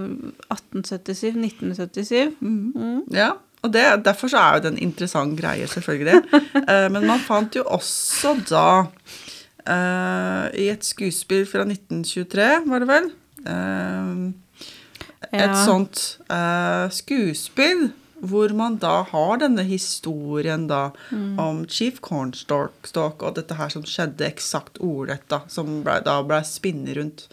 1877, 0.51 1.31
1977. 1.35 2.35
Mm. 2.41 3.03
ja. 3.11 3.37
Og 3.65 3.71
det, 3.73 3.83
derfor 4.05 4.29
så 4.31 4.37
er 4.37 4.57
jo 4.57 4.63
det 4.67 4.71
en 4.75 4.81
interessant 4.89 5.37
greie, 5.39 5.67
selvfølgelig. 5.67 6.23
Eh, 6.67 6.87
men 6.91 7.05
man 7.07 7.19
fant 7.23 7.55
jo 7.55 7.63
også 7.63 8.33
da 8.49 8.65
eh, 9.67 10.47
I 10.61 10.67
et 10.73 10.83
skuespill 10.87 11.45
fra 11.49 11.63
1923, 11.67 12.49
var 12.67 12.83
det 12.83 12.89
vel? 12.91 13.07
eh, 13.47 14.33
et 15.33 15.41
Ja. 15.49 15.53
sånt 15.65 16.17
eh, 16.29 16.89
skuespill 16.93 17.89
hvor 18.17 18.49
man 18.57 18.79
da 18.81 19.03
har 19.11 19.37
denne 19.37 19.61
historien 19.67 20.63
da 20.67 20.87
om 21.37 21.59
Chief 21.69 21.99
Cornstalk 22.01 23.21
og 23.21 23.35
dette 23.37 23.53
her 23.59 23.69
som 23.69 23.83
skjedde 23.85 24.25
eksakt 24.25 24.79
ordrett, 24.81 25.21
da, 25.29 25.43
som 25.53 25.83
ble, 25.85 25.99
da 26.01 26.15
ble 26.25 26.39
spinnet 26.47 26.97
rundt. 26.97 27.27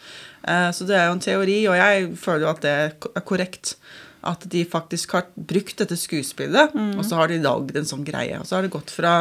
Eh, 0.44 0.68
så 0.76 0.84
det 0.84 0.98
er 0.98 1.06
jo 1.08 1.14
en 1.16 1.24
teori, 1.24 1.56
og 1.72 1.78
jeg 1.80 2.10
føler 2.20 2.44
jo 2.44 2.50
at 2.52 2.60
det 2.66 2.74
er 2.74 3.24
korrekt. 3.24 3.76
At 4.24 4.46
de 4.50 4.64
faktisk 4.64 5.12
har 5.16 5.26
brukt 5.36 5.76
dette 5.82 5.96
skuespillet, 6.00 6.72
og 6.96 7.04
så 7.04 7.18
har 7.20 7.28
de 7.28 7.42
lagd 7.44 7.76
en 7.76 7.88
sånn 7.88 8.06
greie. 8.06 8.38
Og 8.40 8.48
så 8.48 8.56
har 8.58 8.66
det 8.66 8.72
gått 8.72 8.92
fra 8.94 9.14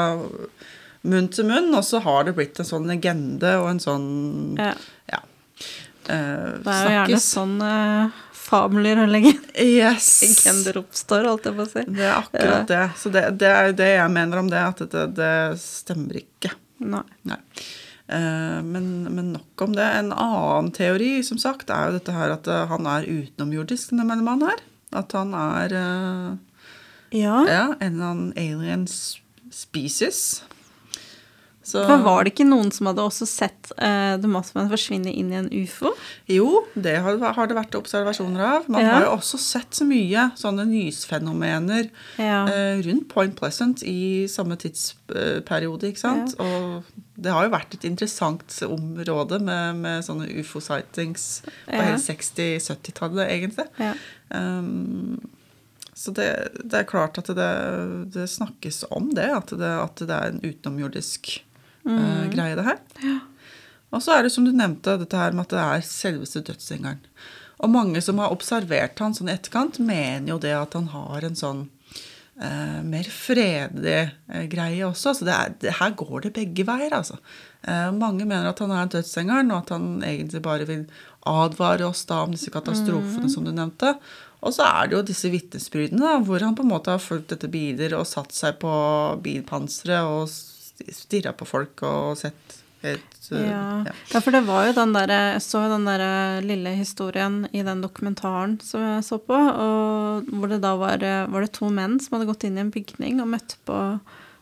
munn 1.03 1.29
til 1.33 1.47
munn, 1.49 1.71
og 1.75 1.83
så 1.85 1.99
har 2.03 2.27
det 2.27 2.35
blitt 2.37 2.59
en 2.63 2.67
sånn 2.67 2.87
legende 2.87 3.57
og 3.61 3.69
en 3.73 3.81
sånn 3.83 4.07
Ja. 4.59 4.73
Ja. 5.11 5.19
uh, 6.07 6.63
Det 6.63 6.75
er 6.75 6.85
jo 6.85 6.93
gjerne 6.95 7.19
sånn 7.25 7.57
uh, 7.59 8.21
fabler 8.43 9.03
og 9.03 9.11
legender 9.11 9.63
Yes. 9.63 10.09
oppstår, 10.79 11.27
holdt 11.27 11.49
jeg 11.49 11.57
på 11.59 11.65
å 11.65 11.69
si. 11.69 11.85
Det 11.87 12.07
er 12.07 12.15
akkurat 12.15 12.67
det. 12.71 12.83
Så 12.99 13.11
det, 13.13 13.25
det 13.41 13.51
er 13.51 13.71
jo 13.71 13.77
det 13.83 13.91
jeg 13.95 14.11
mener 14.15 14.43
om 14.43 14.51
det, 14.51 14.63
at 14.63 14.83
det, 14.91 15.07
det 15.19 15.33
stemmer 15.61 16.21
ikke. 16.23 16.53
Nei. 16.83 17.03
Nei. 17.27 17.39
Eh, 18.07 18.59
men, 18.65 18.87
men 19.07 19.31
nok 19.35 19.63
om 19.67 19.75
det. 19.75 19.85
En 19.99 20.11
annen 20.11 20.71
teori, 20.75 21.15
som 21.23 21.39
sagt, 21.41 21.71
er 21.71 21.89
jo 21.89 21.97
dette 21.99 22.15
her 22.15 22.35
at 22.35 22.49
han 22.71 22.87
er 22.89 23.07
utenomjordisk, 23.07 23.93
denne 23.93 24.07
mannen 24.23 24.47
her. 24.49 24.63
At 24.93 25.11
han 25.17 25.33
er 25.33 25.73
eh, 25.73 26.37
Ja. 27.13 27.43
ja, 27.47 27.65
en 27.79 27.93
eller 27.93 28.05
annen 28.05 28.33
alien 28.37 28.87
species. 29.51 30.43
Så, 31.63 31.79
For 31.87 32.01
var 32.03 32.25
det 32.25 32.33
ikke 32.33 32.45
noen 32.49 32.73
som 32.75 32.89
hadde 32.89 32.99
også 33.07 33.23
sett 33.29 33.69
uh, 33.77 34.17
The 34.19 34.27
Mothman 34.27 34.67
forsvinne 34.67 35.07
inn 35.15 35.29
i 35.31 35.37
en 35.39 35.45
ufo? 35.63 35.93
Jo, 36.27 36.65
det 36.75 36.97
har, 37.05 37.15
har 37.37 37.47
det 37.47 37.55
vært 37.55 37.77
observasjoner 37.79 38.43
av. 38.43 38.65
Man 38.67 38.83
Ja. 38.83 38.97
har 38.97 39.05
jo 39.05 39.13
også 39.15 39.39
sett 39.39 39.71
så 39.79 39.87
mye 39.87 40.25
sånne 40.35 40.65
lysfenomener 40.67 41.87
Ja. 42.19 42.41
uh, 42.49 42.81
rundt 42.83 43.07
Point 43.13 43.37
Pleasant 43.39 43.83
i 43.87 44.27
samme 44.27 44.57
tidsperiode, 44.59 45.87
ikke 45.93 46.03
sant? 46.03 46.35
Og 46.43 46.83
det 47.15 47.31
har 47.31 47.45
jo 47.47 47.53
vært 47.55 47.73
et 47.77 47.87
interessant 47.87 48.59
område 48.67 49.39
med, 49.39 49.79
med 49.85 50.03
sånne 50.03 50.27
ufo-sightings 50.43 51.29
på 51.47 51.77
Ja. 51.79 51.81
hele 51.93 52.01
60-70-tallet, 52.01 53.29
egentlig. 53.29 53.67
ja. 53.79 53.93
Um, 54.35 55.21
så 55.95 56.09
det, 56.11 56.27
det 56.65 56.73
er 56.79 56.87
klart 56.89 57.19
at 57.21 57.27
det, 57.37 57.49
det 58.15 58.23
snakkes 58.27 58.83
om 58.91 59.11
det, 59.13 59.27
at 59.29 59.51
det, 59.53 59.73
at 59.77 60.01
det 60.01 60.09
er 60.15 60.31
en 60.33 60.41
utenomjordisk 60.41 61.43
eh, 61.87 62.25
greie, 62.33 62.57
det 62.59 62.67
her. 62.67 62.81
Og 63.93 64.01
så 64.01 64.15
er 64.15 64.25
det 64.25 64.33
som 64.33 64.45
du 64.45 64.51
nevnte, 64.55 64.97
dette 65.01 65.19
her 65.19 65.35
med 65.35 65.45
at 65.45 65.53
det 65.53 65.63
er 65.63 65.87
selveste 65.87 66.41
dødsengelen. 66.47 67.03
Og 67.63 67.71
mange 67.71 68.01
som 68.03 68.19
har 68.19 68.33
observert 68.33 68.99
han 68.99 69.13
sånn 69.15 69.29
i 69.31 69.37
etterkant, 69.37 69.79
mener 69.79 70.33
jo 70.33 70.41
det 70.41 70.55
at 70.57 70.75
han 70.75 70.89
har 70.91 71.23
en 71.23 71.37
sånn 71.37 71.61
eh, 72.41 72.81
mer 72.83 73.07
fredelig 73.07 73.99
eh, 74.01 74.45
greie 74.51 74.83
også. 74.87 75.13
Så 75.15 75.27
det 75.27 75.35
er, 75.37 75.55
det, 75.61 75.75
her 75.79 75.95
går 75.99 76.25
det 76.25 76.33
begge 76.35 76.65
veier, 76.67 76.91
altså. 76.97 77.19
Eh, 77.61 77.89
mange 77.95 78.25
mener 78.25 78.49
at 78.49 78.59
han 78.63 78.73
er 78.75 78.91
dødsengelen, 78.91 79.53
og 79.53 79.63
at 79.63 79.73
han 79.77 79.87
egentlig 80.03 80.43
bare 80.43 80.67
vil 80.67 80.85
advare 81.29 81.87
oss 81.87 82.03
da 82.09 82.23
om 82.25 82.33
disse 82.35 82.51
katastrofene 82.51 83.31
som 83.31 83.45
du 83.47 83.53
nevnte. 83.53 83.93
Og 84.43 84.51
så 84.51 84.65
er 84.67 84.89
det 84.89 84.97
jo 84.97 85.05
disse 85.07 85.31
vitnesbyrdene, 85.31 86.17
hvor 86.27 86.43
han 86.43 86.57
på 86.57 86.65
en 86.65 86.73
måte 86.73 86.91
har 86.91 87.03
fulgt 87.03 87.31
etter 87.31 87.51
biler 87.51 87.95
og 87.95 88.09
satt 88.09 88.35
seg 88.35 88.57
på 88.59 88.73
bilpanseret 89.23 90.03
og 90.03 90.27
stirra 90.93 91.33
på 91.37 91.45
folk 91.47 91.83
og 91.87 92.17
sett 92.17 92.59
et, 92.83 93.29
eh, 93.31 93.39
Ja. 93.47 93.83
ja. 93.87 93.91
ja, 94.11 94.19
for 94.19 94.31
det 94.35 94.41
var 94.43 94.65
jo 94.67 94.73
den 94.75 94.91
derre 94.91 95.19
Jeg 95.33 95.43
så 95.45 95.61
jo 95.63 95.69
den 95.71 95.85
derre 95.87 96.41
lille 96.43 96.73
historien 96.75 97.47
i 97.53 97.63
den 97.63 97.81
dokumentaren 97.81 98.57
som 98.61 98.81
jeg 98.81 99.05
så 99.07 99.19
på, 99.23 99.37
og 99.37 100.27
hvor 100.27 100.51
det 100.51 100.61
da 100.65 100.75
var, 100.75 101.03
eh, 101.03 101.25
var 101.31 101.45
det 101.45 101.53
to 101.55 101.69
menn 101.71 101.99
som 101.99 102.17
hadde 102.17 102.27
gått 102.27 102.43
inn 102.43 102.57
i 102.57 102.65
en 102.65 102.73
bygning 102.73 103.21
og 103.23 103.31
møtt 103.37 103.55
på, 103.65 103.77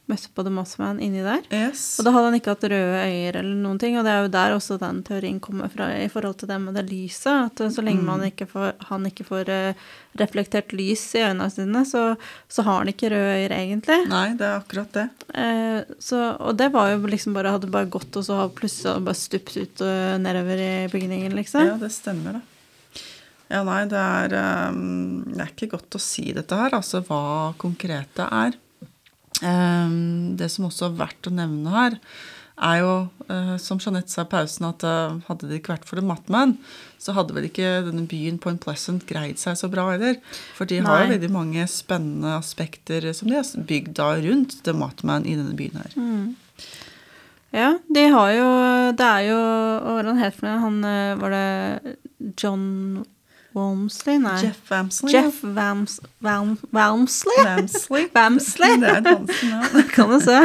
møtt 0.09 0.27
på 0.35 0.43
The 0.43 0.51
Mothman 0.53 0.99
inni 1.03 1.21
der. 1.23 1.43
Yes. 1.53 1.83
Og 1.99 2.07
da 2.07 2.13
hadde 2.15 2.29
han 2.29 2.37
ikke 2.37 2.55
hatt 2.55 2.65
røde 2.71 3.01
øyer 3.05 3.37
eller 3.39 3.59
noen 3.63 3.79
ting, 3.81 3.97
og 3.99 4.05
det 4.07 4.13
er 4.13 4.25
jo 4.25 4.31
der 4.33 4.55
også 4.55 4.77
den 4.81 5.01
teorien 5.07 5.39
kommer 5.43 5.71
fra 5.71 5.87
i 6.01 6.09
forhold 6.11 6.39
til 6.41 6.51
det 6.51 6.57
med 6.63 6.75
det 6.77 6.85
lyset. 6.89 7.51
At 7.51 7.63
så 7.75 7.85
lenge 7.85 8.03
man 8.07 8.23
ikke 8.25 8.47
får, 8.49 8.73
han 8.89 9.07
ikke 9.07 9.27
får 9.27 9.51
eh, 9.53 9.87
reflektert 10.19 10.75
lys 10.75 11.05
i 11.15 11.23
øynene 11.23 11.49
sine, 11.53 11.83
så, 11.87 12.05
så 12.51 12.65
har 12.67 12.81
han 12.81 12.91
ikke 12.91 13.11
røde 13.13 13.35
øyer 13.39 13.55
egentlig. 13.55 13.99
Nei, 14.11 14.27
det 14.39 14.47
er 14.47 14.59
akkurat 14.59 14.97
det. 14.97 15.07
Eh, 15.31 15.97
så, 16.03 16.23
og 16.39 16.57
det 16.59 16.71
var 16.75 16.93
jo 16.95 17.11
liksom 17.11 17.37
bare 17.37 17.55
hadde 17.55 17.71
bare 17.71 17.91
gått, 17.91 18.11
og 18.17 18.27
så 18.27 18.41
har 18.41 18.55
plutselig 18.57 19.05
bare 19.07 19.21
stupt 19.21 19.57
ut 19.57 19.85
og 19.85 20.23
nedover 20.23 20.65
i 20.65 20.73
bygningen, 20.91 21.37
liksom. 21.39 21.67
Ja, 21.73 21.77
det 21.79 21.93
stemmer, 21.95 22.39
det. 22.39 22.47
Ja, 23.51 23.65
nei, 23.67 23.81
det 23.91 23.99
er, 23.99 24.33
um, 24.71 25.23
det 25.27 25.41
er 25.43 25.49
ikke 25.51 25.73
godt 25.73 25.97
å 25.97 25.99
si 25.99 26.29
dette 26.31 26.55
her, 26.55 26.71
altså 26.77 27.01
hva 27.03 27.51
konkret 27.59 28.13
det 28.15 28.27
er. 28.31 28.55
Ehm, 29.41 30.37
det 30.37 30.51
som 30.53 30.67
også 30.67 30.89
er 30.89 30.99
verdt 30.99 31.29
å 31.29 31.33
nevne 31.33 31.73
her, 31.73 31.97
er 32.61 32.77
jo, 32.83 32.93
eh, 33.31 33.55
som 33.57 33.79
Jeanette 33.81 34.13
sa 34.13 34.21
i 34.21 34.29
pausen, 34.29 34.67
at 34.69 34.83
eh, 34.85 35.17
hadde 35.27 35.49
det 35.49 35.61
ikke 35.61 35.73
vært 35.73 35.87
for 35.89 35.97
The 35.97 36.05
Matman, 36.05 36.57
så 37.01 37.15
hadde 37.17 37.33
vel 37.33 37.47
ikke 37.47 37.79
denne 37.87 38.05
byen 38.09 38.37
Point 38.41 38.61
Pleasant 38.61 39.07
greid 39.09 39.41
seg 39.41 39.57
så 39.57 39.69
bra 39.71 39.87
heller. 39.89 40.19
For 40.57 40.69
de 40.69 40.81
har 40.85 41.05
jo 41.05 41.15
veldig 41.15 41.31
mange 41.33 41.65
spennende 41.71 42.35
aspekter 42.37 43.09
som 43.17 43.31
de 43.31 43.39
har 43.39 43.65
bygd 43.71 43.95
da 43.97 44.13
rundt 44.21 44.59
The 44.67 44.75
Matman 44.77 45.25
i 45.25 45.33
denne 45.39 45.57
byen 45.57 45.81
her. 45.81 45.97
Ja, 47.51 47.73
de 47.91 48.03
har 48.07 48.29
jo 48.31 48.49
Det 48.95 49.03
er 49.03 49.23
jo 49.27 49.39
Hva 49.83 49.95
var 49.97 50.05
det 50.05 50.11
han 50.13 50.21
het 50.21 50.35
for 50.37 50.47
noe? 50.47 50.59
Han 50.61 50.77
eh, 50.87 51.17
Var 51.19 51.33
det 51.35 51.95
John 52.39 52.61
Walmsley? 53.53 54.17
Nei. 54.19 54.37
Jeff 54.43 54.71
Wamsley. 54.71 55.13
Jeff 55.13 55.41
Vams, 55.43 55.99
Vam, 56.19 56.57
Walmsley? 56.69 57.45
Wamsley. 57.45 58.07
Wamsley? 58.15 58.77
Det 58.79 58.89
er 58.89 58.99
et 59.01 59.09
vanskelig 59.09 59.51
navn. 59.51 59.89
kan 59.95 60.13
du 60.13 60.17
se. 60.23 60.39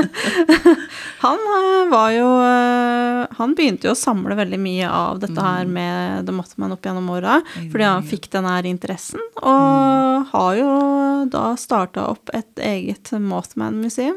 Han 1.25 1.45
eh, 1.55 1.87
var 1.93 2.11
jo 2.17 2.27
eh, 2.43 3.39
Han 3.39 3.55
begynte 3.59 3.91
jo 3.91 3.95
å 3.95 3.99
samle 3.99 4.39
veldig 4.39 4.61
mye 4.61 4.91
av 4.91 5.21
dette 5.23 5.47
her 5.49 5.71
med 5.71 6.27
The 6.27 6.35
Mothman 6.35 6.75
opp 6.75 6.87
gjennom 6.87 7.11
åra, 7.15 7.41
fordi 7.57 7.87
han 7.87 8.07
fikk 8.07 8.31
den 8.33 8.47
her 8.49 8.67
interessen, 8.69 9.23
og 9.41 10.31
har 10.33 10.53
jo 10.59 10.71
da 11.33 11.49
starta 11.61 12.09
opp 12.13 12.33
et 12.37 12.63
eget 12.63 13.13
Mothman-museum, 13.21 14.17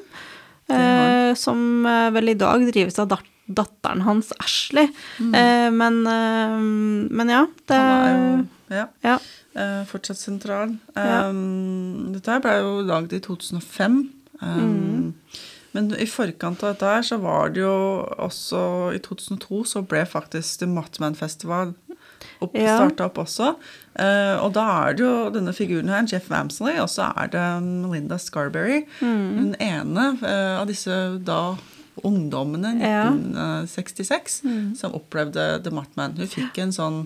eh, 0.72 1.34
som 1.38 1.84
vel 2.16 2.34
i 2.34 2.40
dag 2.40 2.64
drives 2.72 3.00
av 3.02 3.12
Dart 3.14 3.28
datteren 3.50 4.02
hans, 4.06 4.32
Ashley. 4.40 4.92
Eh, 5.18 5.72
men, 5.72 6.08
eh, 6.08 6.60
men 7.10 7.30
ja, 7.30 7.46
det 7.66 7.76
Han 7.76 8.06
er 8.06 8.16
jo 8.16 8.46
ja, 8.70 8.88
ja. 9.04 9.18
Uh, 9.56 9.84
fortsatt 9.90 10.18
sentral. 10.22 10.76
Um, 10.96 12.12
dette 12.14 12.32
her 12.32 12.40
ble 12.44 12.58
jo 12.62 12.74
lagd 12.88 13.14
i 13.14 13.20
2005. 13.20 14.00
Um, 14.42 14.76
Mm. 14.80 15.14
Men 15.72 15.92
i 16.02 16.06
forkant 16.10 16.64
av 16.64 16.72
dette 16.74 16.88
her 16.90 17.04
så 17.06 17.18
var 17.22 17.52
det 17.54 17.62
jo 17.62 17.74
også 18.26 18.62
I 18.96 19.00
2002 19.06 19.60
så 19.70 19.84
ble 19.86 20.02
faktisk 20.10 20.60
The 20.64 20.66
Mothman 20.66 21.14
Festival 21.16 21.76
opp, 22.42 22.56
Ja. 22.58 22.78
starta 22.80 23.06
opp 23.06 23.20
også. 23.22 23.52
Uh, 24.00 24.38
og 24.44 24.54
da 24.56 24.64
er 24.88 24.94
det 24.98 25.04
jo 25.06 25.30
denne 25.36 25.54
figuren 25.54 25.90
her, 25.94 26.08
Jeff 26.10 26.30
Wamsley, 26.32 26.80
og 26.82 26.90
så 26.90 27.12
er 27.16 27.28
det 27.36 27.44
Melinda 27.64 28.18
Scarberry. 28.18 28.86
Mm. 29.02 29.28
Den 29.38 29.56
ene 29.62 30.08
uh, 30.24 30.62
av 30.62 30.68
disse 30.72 31.20
da 31.28 31.56
ungdommene 32.04 32.78
i 32.80 32.90
Ja. 32.90 33.04
1966 33.12 34.42
som 34.80 34.94
opplevde 34.96 35.60
The 35.64 35.72
Martman. 35.76 36.16
Hun 36.18 36.28
fikk 36.32 36.58
en 36.64 36.72
sånn 36.72 37.00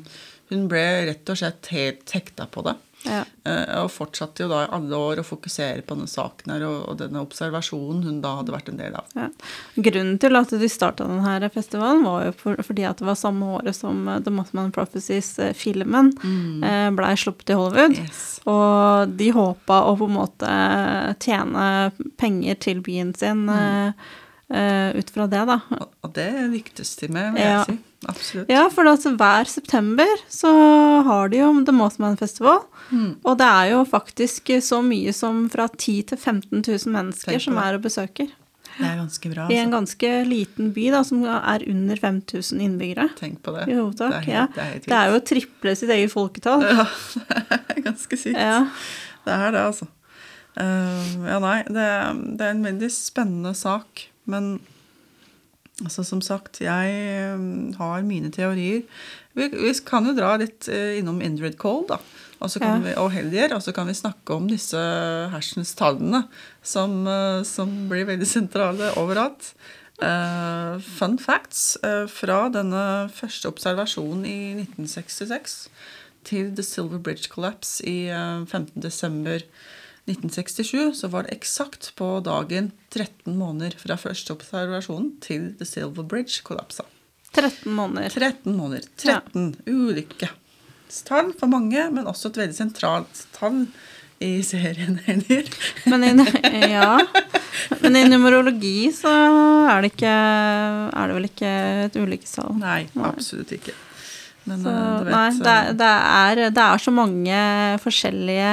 Hun 0.52 0.68
ble 0.72 0.84
rett 1.10 1.30
og 1.30 1.40
slett 1.40 1.70
helt 1.74 2.12
hekta 2.12 2.50
på 2.52 2.66
det. 2.66 2.76
ja. 3.04 3.24
Eh, 3.44 3.82
og 3.82 3.90
fortsatte 3.92 4.46
jo 4.46 4.48
da 4.48 4.62
i 4.64 4.70
alle 4.78 4.96
år 4.96 5.20
å 5.20 5.26
fokusere 5.28 5.82
på 5.84 5.98
denne 5.98 6.08
saken 6.08 6.54
her 6.54 6.64
og, 6.64 6.94
denne 7.02 7.20
observasjonen 7.20 8.06
hun 8.06 8.22
da 8.24 8.38
hadde 8.38 8.54
vært 8.56 8.70
en 8.72 8.80
del 8.80 8.96
av. 8.96 9.10
Ja. 9.18 9.28
Grunnen 9.76 10.16
til 10.24 10.40
at 10.40 10.54
de 10.62 10.70
starta 10.72 11.08
denne 11.10 11.50
festivalen, 11.52 12.06
var 12.08 12.30
jo 12.30 12.36
for, 12.40 12.64
fordi 12.64 12.86
at 12.88 13.02
det 13.02 13.10
var 13.10 13.20
samme 13.20 13.50
året 13.58 13.76
som 13.76 14.08
eh, 14.08 14.22
The 14.24 14.32
Mothman 14.32 14.72
Prophecies-filmen 14.76 16.14
mm. 16.24 16.96
blei 16.96 17.14
sluppet 17.20 17.52
i 17.52 17.60
Hollywood. 17.60 18.00
Yes. 18.00 18.24
Og 18.48 19.14
de 19.20 19.32
håpa 19.36 19.84
å 19.88 19.96
på 20.00 20.08
en 20.08 20.18
måte 20.18 20.58
tjene 21.24 21.66
penger 22.20 22.60
til 22.64 22.84
byen 22.86 23.14
sin 23.18 23.48
eh, 23.52 23.92
eh, 24.54 24.96
ut 24.96 25.10
fra 25.14 25.28
det, 25.28 25.44
da. 25.50 25.60
Og, 26.04 26.12
det 26.16 26.30
lyktes 26.54 26.96
de 27.02 27.12
med, 27.12 27.34
vil 27.36 27.44
Ja. 27.44 27.64
jeg 27.64 27.74
si. 27.76 27.82
Absolutt. 28.10 28.52
Ja, 28.52 28.68
for 28.74 28.90
altså, 28.90 29.14
hver 29.20 29.50
september 29.50 30.24
så 30.32 30.52
har 31.08 31.32
de 31.32 31.42
jo 31.42 31.50
The 31.66 31.76
Mothman 31.76 32.18
Festival. 32.20 32.64
Og 33.24 33.38
det 33.40 33.48
er 33.48 33.72
jo 33.72 33.84
faktisk 33.90 34.52
så 34.62 34.82
mye 34.86 35.14
som 35.16 35.48
fra 35.50 35.68
10 35.72 36.02
til 36.12 36.18
15 36.20 36.62
000 36.62 36.94
mennesker 36.94 37.40
som 37.42 37.58
er 37.58 37.80
og 37.80 37.86
besøker. 37.88 38.30
Det 38.74 38.88
er 38.88 38.98
ganske 38.98 39.30
bra. 39.30 39.48
I 39.52 39.58
en 39.58 39.68
Altså. 39.68 39.74
ganske 39.78 40.12
liten 40.26 40.72
by 40.74 40.86
da, 40.94 41.04
som 41.06 41.24
er 41.24 41.66
under 41.70 41.96
5000 42.02 42.62
innbyggere. 42.62 43.10
Tenk 43.20 43.42
på 43.46 43.54
det. 43.54 43.68
Jo 43.70 43.92
det, 43.92 44.10
er 44.10 44.30
ja. 44.30 44.46
det 44.56 44.64
er 44.64 44.80
Det 44.86 44.98
er 44.98 45.12
jo 45.12 45.20
å 45.20 45.26
triple 45.26 45.76
sitt 45.78 45.90
eget 45.94 46.14
folketall. 46.14 46.64
Ja, 46.66 46.88
det 47.30 47.76
er 47.78 47.84
ganske 47.86 48.18
sykt. 48.18 48.38
Ja. 48.38 48.66
Det 49.24 49.34
er 49.34 49.52
det, 49.54 49.62
altså. 49.62 49.88
Uh, 50.54 51.26
ja, 51.26 51.38
nei, 51.42 51.60
det, 51.70 51.86
det 52.38 52.46
er 52.46 52.54
en 52.54 52.66
veldig 52.66 52.90
spennende 52.94 53.54
sak, 53.58 54.08
men 54.30 54.60
altså, 55.82 56.06
som 56.06 56.22
sagt, 56.22 56.62
jeg 56.62 56.94
eh, 56.94 57.46
har 57.80 58.06
mine 58.06 58.32
teorier. 58.34 58.84
Vi, 59.34 59.50
vi 59.50 59.74
kan 59.86 60.06
jo 60.06 60.16
dra 60.18 60.36
litt 60.42 60.70
eh, 60.70 61.00
innom 61.00 61.22
Indrid 61.26 61.58
Cole, 61.62 61.88
da. 61.96 62.02
Ja. 62.44 62.74
vi, 62.84 62.92
og 63.00 63.14
Hellier, 63.14 63.54
og 63.56 63.64
så 63.64 63.72
kan 63.72 63.88
vi 63.88 63.96
snakke 63.96 64.36
om 64.36 64.50
disse 64.50 64.80
hersens 65.32 65.72
tallene 65.80 66.26
som, 66.60 67.06
eh, 67.08 67.40
som 67.48 67.72
blir 67.88 68.10
veldig 68.10 68.28
sentrale 68.28 68.92
overalt. 69.00 69.54
Uh, 70.04 70.82
fun 70.82 71.20
facts 71.22 71.78
uh, 71.86 72.10
fra 72.10 72.48
denne 72.52 73.08
første 73.14 73.48
observasjonen 73.48 74.26
i 74.26 74.40
1966 74.66 75.54
til 76.28 76.50
The 76.58 76.66
Silver 76.66 77.00
Bridge 77.00 77.30
Collapse 77.32 77.86
i 77.88 78.10
uh, 78.10 78.42
15. 78.44 78.82
desember 80.06 80.28
1967, 80.28 80.94
så 80.96 81.08
var 81.08 81.24
det 81.24 81.38
eksakt 81.38 81.94
på 81.96 82.20
dagen 82.24 82.72
13 82.92 83.38
måneder 83.38 83.76
fra 83.78 83.96
første 83.98 84.34
observasjonen 84.34 85.14
til 85.22 85.54
The 85.58 85.66
Silver 85.66 86.04
Bridge 86.04 86.44
kollapsa. 86.44 86.84
13 87.34 87.72
måneder. 87.74 88.10
13 88.10 88.56
måneder. 88.56 88.84
13 88.98 89.56
ulykkestall 89.66 91.34
for 91.40 91.48
mange, 91.48 91.90
men 91.90 92.08
også 92.08 92.30
et 92.30 92.38
veldig 92.44 92.56
sentralt 92.58 93.24
tall 93.34 93.66
i 94.20 94.42
serien 94.44 95.00
heller. 95.08 95.48
Men 95.88 96.04
i, 96.04 96.28
ja. 96.74 97.00
Men 97.80 97.96
i 97.96 98.04
numerologi 98.10 98.92
så 98.94 99.10
er 99.72 99.82
det, 99.82 99.94
ikke, 99.96 100.14
er 100.14 101.08
det 101.08 101.18
vel 101.18 101.32
ikke 101.32 101.56
et 101.88 101.98
ulykkestall. 102.04 102.54
Nei. 102.60 102.84
absolutt 103.08 103.56
ikke. 103.56 103.76
Men 104.44 104.60
Så, 104.60 104.70
eh, 104.70 105.04
vet 105.06 105.14
nei, 105.14 105.30
det, 105.40 105.52
eh, 105.54 105.74
det, 105.80 105.90
er, 105.90 106.40
det 106.52 106.64
er 106.64 106.82
så 106.84 106.92
mange 106.92 107.36
forskjellige 107.80 108.48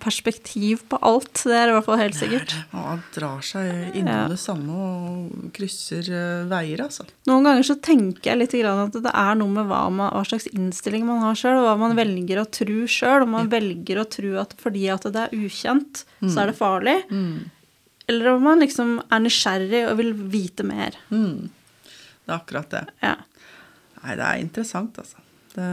perspektiv 0.00 0.84
på 0.88 0.98
alt. 1.04 1.42
Det 1.44 1.56
er 1.58 1.68
i 1.68 1.74
hvert 1.76 1.84
fall 1.88 2.00
helt 2.00 2.16
sikkert. 2.16 2.54
Ja, 2.72 2.84
alt 2.94 3.10
drar 3.16 3.42
seg 3.44 3.96
innom 3.98 4.08
Ja. 4.14 4.28
det 4.32 4.38
samme 4.40 4.78
og 4.86 5.50
krysser 5.56 6.08
eh, 6.08 6.46
veier, 6.48 6.84
altså. 6.86 7.04
Noen 7.28 7.44
ganger 7.44 7.66
så 7.68 7.76
tenker 7.76 8.30
jeg 8.32 8.40
litt 8.40 8.54
at 8.64 8.96
det 9.04 9.12
er 9.12 9.34
noe 9.36 9.52
med 9.52 9.68
hva, 9.68 9.82
man, 9.92 10.12
hva 10.14 10.22
slags 10.24 10.48
innstilling 10.54 11.04
man 11.04 11.20
har 11.26 11.36
sjøl, 11.36 11.58
og 11.60 11.66
hva 11.68 11.76
man 11.82 11.96
velger 11.98 12.40
å 12.40 12.46
tro 12.48 12.86
sjøl. 12.88 13.26
Om 13.26 13.36
man 13.36 13.50
velger 13.52 14.00
å 14.00 14.06
tro 14.08 14.38
at 14.40 14.54
fordi 14.60 14.86
at 14.94 15.04
det 15.12 15.26
er 15.26 15.36
ukjent, 15.36 16.04
så 16.24 16.44
er 16.44 16.52
det 16.52 16.56
farlig. 16.56 16.96
Eller 18.08 18.32
om 18.34 18.42
man 18.44 18.60
liksom 18.60 18.96
er 19.12 19.20
nysgjerrig 19.24 19.84
og 19.90 19.98
vil 20.00 20.14
vite 20.14 20.64
mer. 20.64 20.96
Mm. 21.12 21.50
Det 22.24 22.32
er 22.32 22.38
akkurat 22.38 22.70
det. 22.72 22.82
Ja. 23.04 23.14
Nei, 24.04 24.16
det 24.20 24.24
er 24.24 24.40
interessant, 24.44 24.96
altså. 25.00 25.20
Det, 25.54 25.66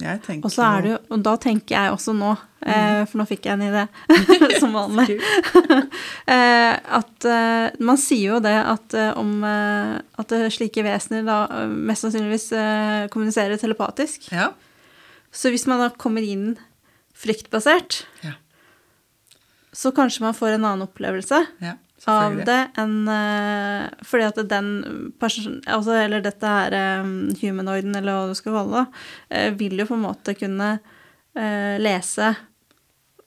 jeg 0.00 0.20
tenker 0.24 0.48
Og 0.48 0.52
så 0.54 0.64
er 0.64 0.84
det 0.84 0.92
jo, 0.94 0.98
og 1.12 1.24
da 1.26 1.34
tenker 1.40 1.74
jeg 1.74 1.92
også 1.92 2.14
nå, 2.16 2.30
eh, 2.64 3.02
for 3.10 3.20
nå 3.20 3.26
fikk 3.28 3.48
jeg 3.50 3.58
en 3.58 3.64
idé, 3.66 3.82
som 4.62 4.72
vanlig, 4.72 5.18
eh, 6.36 6.72
at 7.00 7.28
eh, 7.28 7.76
man 7.84 8.00
sier 8.00 8.36
jo 8.36 8.38
det 8.40 8.56
at 8.56 8.96
eh, 8.96 9.10
om 9.20 9.44
eh, 9.44 9.98
at 10.22 10.32
eh, 10.36 10.48
slike 10.54 10.84
vesener 10.86 11.28
da 11.28 11.42
eh, 11.58 11.74
mest 11.90 12.06
sannsynligvis 12.06 12.48
eh, 12.56 13.04
kommuniserer 13.12 13.60
telepatisk. 13.60 14.30
Ja. 14.32 14.48
Så 15.28 15.52
hvis 15.52 15.68
man 15.68 15.84
da 15.84 15.90
kommer 15.92 16.24
inn 16.24 16.54
fryktbasert, 17.20 18.06
ja. 18.24 18.32
så 19.76 19.92
kanskje 19.92 20.24
man 20.24 20.36
får 20.36 20.56
en 20.56 20.64
annen 20.64 20.88
opplevelse 20.88 21.44
ja 21.60 21.76
av 22.08 22.36
det 22.46 22.60
enn 22.80 23.08
uh, 23.08 23.88
Fordi 24.06 24.28
at 24.28 24.38
den 24.48 24.68
person... 25.20 25.58
Altså, 25.68 25.98
eller 26.00 26.22
dette 26.24 26.48
her 26.48 26.76
um, 27.02 27.30
humanoiden, 27.42 27.96
eller 27.98 28.16
hva 28.16 28.30
du 28.30 28.38
skal 28.38 28.56
kalle 28.56 28.84
det, 28.84 29.02
uh, 29.34 29.50
vil 29.60 29.82
jo 29.82 29.88
på 29.90 29.98
en 29.98 30.06
måte 30.06 30.36
kunne 30.38 30.70
uh, 30.80 31.76
lese 31.80 32.32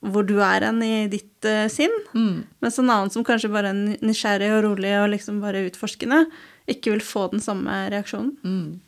hvor 0.04 0.26
du 0.28 0.36
er 0.44 0.66
hen 0.66 0.82
i 0.84 1.06
ditt 1.08 1.48
sinn. 1.72 1.94
Mm. 2.12 2.42
Mens 2.60 2.76
en 2.82 2.90
annen 2.92 3.12
som 3.14 3.24
kanskje 3.24 3.48
bare 3.54 3.70
er 3.72 4.02
nysgjerrig 4.04 4.50
og 4.52 4.66
rolig 4.66 4.90
og 5.00 5.14
liksom 5.14 5.38
bare 5.40 5.62
utforskende, 5.70 6.26
ikke 6.68 6.92
vil 6.92 7.06
få 7.08 7.30
den 7.32 7.40
samme 7.40 7.86
reaksjonen. 7.94 8.34
Mm. 8.44 8.82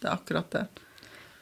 Det 0.00 0.08
er 0.08 0.14
akkurat 0.14 0.48
det. 0.54 0.64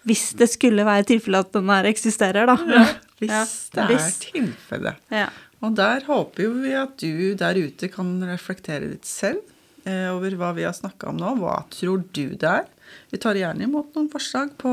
Hvis 0.05 0.33
det 0.35 0.49
skulle 0.53 0.83
være 0.87 1.07
tilfelle 1.09 1.45
at 1.45 1.55
den 1.55 1.71
her 1.71 1.87
eksisterer, 1.89 2.51
da. 2.51 2.57
Hvis 3.23 3.31
Ja, 3.31 3.45
det 3.47 3.83
er 3.85 3.91
hvis. 3.93 4.07
tilfellet. 4.19 4.97
Ja. 5.15 5.29
Og 5.65 5.75
der 5.79 6.05
håper 6.09 6.47
jo 6.47 6.53
vi 6.61 6.75
at 6.77 6.97
du 7.01 7.35
der 7.41 7.59
ute 7.59 7.89
kan 7.93 8.15
reflektere 8.29 8.91
litt 8.93 9.09
selv 9.09 9.43
eh, 9.89 10.11
over 10.13 10.37
hva 10.39 10.53
vi 10.57 10.67
har 10.67 10.77
snakka 10.77 11.11
om 11.13 11.21
nå. 11.21 11.35
Hva 11.41 11.63
tror 11.73 12.05
du 12.13 12.37
det 12.37 12.51
er? 12.51 12.71
Vi 13.11 13.21
tar 13.23 13.39
gjerne 13.39 13.65
imot 13.67 13.95
noen 13.97 14.11
forslag 14.13 14.53
på 14.61 14.71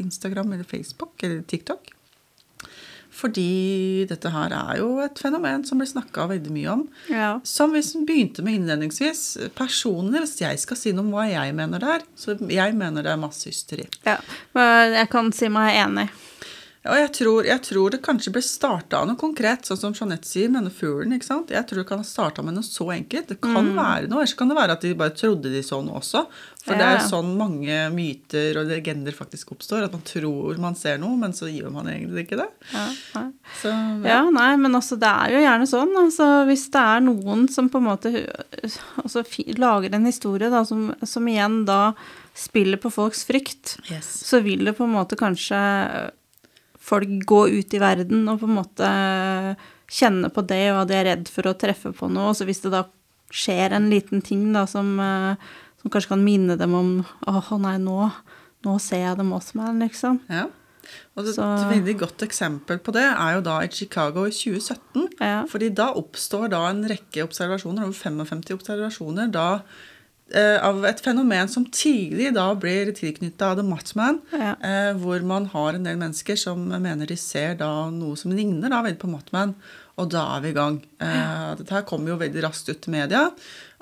Instagram 0.00 0.54
eller 0.56 0.68
Facebook 0.68 1.20
eller 1.26 1.42
TikTok. 1.46 1.92
Fordi 3.20 4.06
dette 4.08 4.30
her 4.32 4.52
er 4.54 4.78
jo 4.80 4.94
et 5.02 5.18
fenomen 5.20 5.64
som 5.66 5.80
blir 5.80 5.90
snakka 5.90 6.24
veldig 6.30 6.52
mye 6.54 6.70
om. 6.72 6.86
ja. 7.10 7.32
Som 7.44 7.74
vi 7.74 7.82
begynte 8.06 8.44
med 8.46 8.60
innledningsvis. 8.60 9.50
Personlig, 9.58 10.22
hvis 10.24 10.40
jeg 10.40 10.62
skal 10.62 10.78
si 10.78 10.94
noe 10.94 11.04
om 11.04 11.12
hva 11.16 11.26
jeg 11.28 11.52
mener 11.58 11.82
det 11.82 11.90
er, 11.98 12.06
så 12.16 12.38
jeg 12.38 12.76
mener 12.78 13.04
det 13.04 13.12
er 13.12 13.20
masse 13.20 13.50
hysteri. 13.50 13.88
ja. 14.06 14.16
Jeg 14.54 15.08
kan 15.12 15.32
si 15.36 15.50
meg 15.52 15.76
enig. 15.82 16.08
Ja, 16.80 16.94
og 16.94 16.96
jeg 16.96 17.10
tror, 17.12 17.44
jeg 17.44 17.60
tror 17.60 17.90
det 17.92 17.98
kanskje 18.00 18.32
ble 18.32 18.40
starta 18.40 19.02
av 19.02 19.08
noe 19.10 19.18
konkret, 19.20 19.66
sånn 19.68 19.76
som 19.76 19.92
Jeanette 19.92 20.24
sier 20.24 20.48
med 20.48 20.62
denne 20.62 20.72
fuglen. 20.72 21.12
ikke 21.12 21.26
sant? 21.28 21.50
Jeg 21.52 21.66
tror 21.68 21.82
det 21.82 21.88
kan 21.90 21.98
ha 22.00 22.06
starta 22.08 22.40
med 22.42 22.54
noe 22.56 22.64
så 22.64 22.86
enkelt. 22.94 23.26
Det 23.28 23.36
kan 23.42 23.52
Mm. 23.68 23.74
være 23.76 24.08
noe, 24.08 24.22
ellers 24.22 24.32
kan 24.38 24.48
det 24.48 24.56
være 24.56 24.72
at 24.72 24.80
de 24.80 24.94
bare 24.94 25.10
trodde 25.12 25.42
de 25.52 25.60
så 25.62 25.82
noe 25.84 26.00
også. 26.00 26.22
For 26.64 26.74
det 26.76 26.80
er 26.86 26.96
ja. 26.96 27.04
sånn 27.08 27.36
mange 27.36 27.76
myter 27.92 28.56
og 28.60 28.66
legender 28.68 29.12
faktisk 29.12 29.52
oppstår. 29.52 29.84
At 29.84 29.92
man 29.92 30.00
tror 30.08 30.58
man 30.58 30.74
ser 30.74 30.96
noe, 30.98 31.16
men 31.20 31.32
så 31.36 31.48
gir 31.52 31.68
man 31.70 31.84
egentlig 31.86 32.24
ikke 32.26 32.36
det. 32.40 32.48
Ja, 32.72 32.86
nei. 33.14 33.26
Så, 33.60 33.68
Ja, 34.04 34.22
nei, 34.30 34.56
men 34.56 34.72
altså, 34.72 34.96
det 34.98 35.08
er 35.08 35.30
jo 35.36 35.44
gjerne 35.44 35.68
sånn. 35.68 35.92
Altså, 36.00 36.46
hvis 36.48 36.64
det 36.70 36.80
er 36.80 37.00
noen 37.00 37.48
som 37.52 37.68
på 37.68 37.76
en 37.76 37.88
måte 37.90 38.12
altså, 39.02 39.22
lager 39.58 39.94
en 39.94 40.06
historie 40.06 40.48
da, 40.48 40.64
som, 40.64 40.94
som 41.04 41.28
igjen 41.28 41.64
da 41.66 41.92
spiller 42.34 42.76
på 42.80 42.90
folks 42.92 43.24
frykt, 43.28 43.76
Yes. 43.90 44.06
så 44.24 44.40
vil 44.42 44.64
det 44.64 44.76
på 44.78 44.84
en 44.88 44.94
måte 44.96 45.16
kanskje 45.18 46.10
folk 46.80 47.10
gå 47.28 47.40
ut 47.60 47.74
i 47.76 47.80
verden 47.82 48.24
og 48.32 48.40
på 48.40 48.48
en 48.48 48.56
måte 48.56 48.90
kjenne 49.90 50.30
på 50.32 50.44
det, 50.46 50.62
og 50.72 50.82
at 50.84 50.90
de 50.90 50.96
er 51.00 51.08
redd 51.10 51.28
for 51.32 51.50
å 51.50 51.56
treffe 51.58 51.92
på 51.96 52.08
noe. 52.12 52.32
Så 52.36 52.46
hvis 52.48 52.62
det 52.64 52.72
da 52.74 52.84
skjer 53.30 53.74
en 53.76 53.90
liten 53.90 54.22
ting 54.26 54.48
da 54.54 54.64
som, 54.70 54.94
eh, 55.00 55.34
som 55.82 55.90
kanskje 55.92 56.12
kan 56.14 56.24
minne 56.24 56.56
dem 56.58 56.74
om 56.74 56.88
Å, 57.26 57.58
nei, 57.60 57.76
nå, 57.78 58.10
nå 58.66 58.78
ser 58.80 59.04
jeg 59.04 59.16
The 59.20 59.26
Mothman, 59.26 59.78
liksom. 59.84 60.20
Ja. 60.28 60.46
Og 61.16 61.26
et, 61.28 61.34
Så- 61.36 61.68
veldig 61.70 61.98
godt 61.98 62.22
eksempel 62.26 62.78
på 62.82 62.92
det 62.92 63.04
er 63.04 63.34
jo 63.36 63.40
da 63.42 63.60
i 63.60 63.68
Chicago 63.68 64.24
i 64.26 64.30
2017. 64.30 65.08
Ja. 65.20 65.44
Fordi 65.46 65.68
da 65.74 65.92
oppstår 65.94 66.48
da 66.50 66.66
en 66.70 66.82
rekke 66.88 67.22
observasjoner, 67.22 67.82
over 67.84 67.92
55 67.92 68.56
observasjoner, 68.58 69.30
da 69.30 69.60
av 70.62 70.84
et 70.86 71.00
fenomen 71.02 71.48
som 71.50 71.64
tidlig 71.66 72.32
da 72.36 72.54
blir 72.54 72.92
tilknytta 72.94 73.54
The 73.56 73.62
Mothman, 73.66 74.20
Ja. 74.32 74.52
eh, 74.62 74.92
hvor 74.94 75.22
man 75.26 75.46
har 75.46 75.74
en 75.74 75.82
del 75.84 75.96
mennesker 75.96 76.36
som 76.38 76.68
mener 76.68 77.06
de 77.06 77.16
ser 77.16 77.54
da 77.56 77.90
noe 77.90 78.16
som 78.16 78.30
ligner 78.32 78.70
da 78.70 78.82
veldig 78.82 78.98
på 79.02 79.10
Mothman, 79.10 79.54
og 79.98 80.10
da 80.10 80.36
er 80.36 80.40
vi 80.40 80.48
i 80.48 80.52
gang. 80.56 80.80
Eh, 81.00 81.54
dette 81.56 81.70
her 81.74 81.82
kommer 81.82 82.08
jo 82.14 82.16
veldig 82.20 82.42
raskt 82.46 82.68
ut 82.70 82.80
til 82.80 82.92
media, 82.92 83.30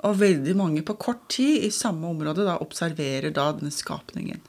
og 0.03 0.17
veldig 0.17 0.55
mange 0.55 0.81
på 0.83 0.97
kort 0.97 1.27
tid 1.29 1.63
i 1.63 1.69
samme 1.69 2.07
område 2.07 2.45
da 2.47 2.57
observerer 2.63 3.31
da 3.33 3.51
denne 3.53 3.71
skapningen. 3.71 4.39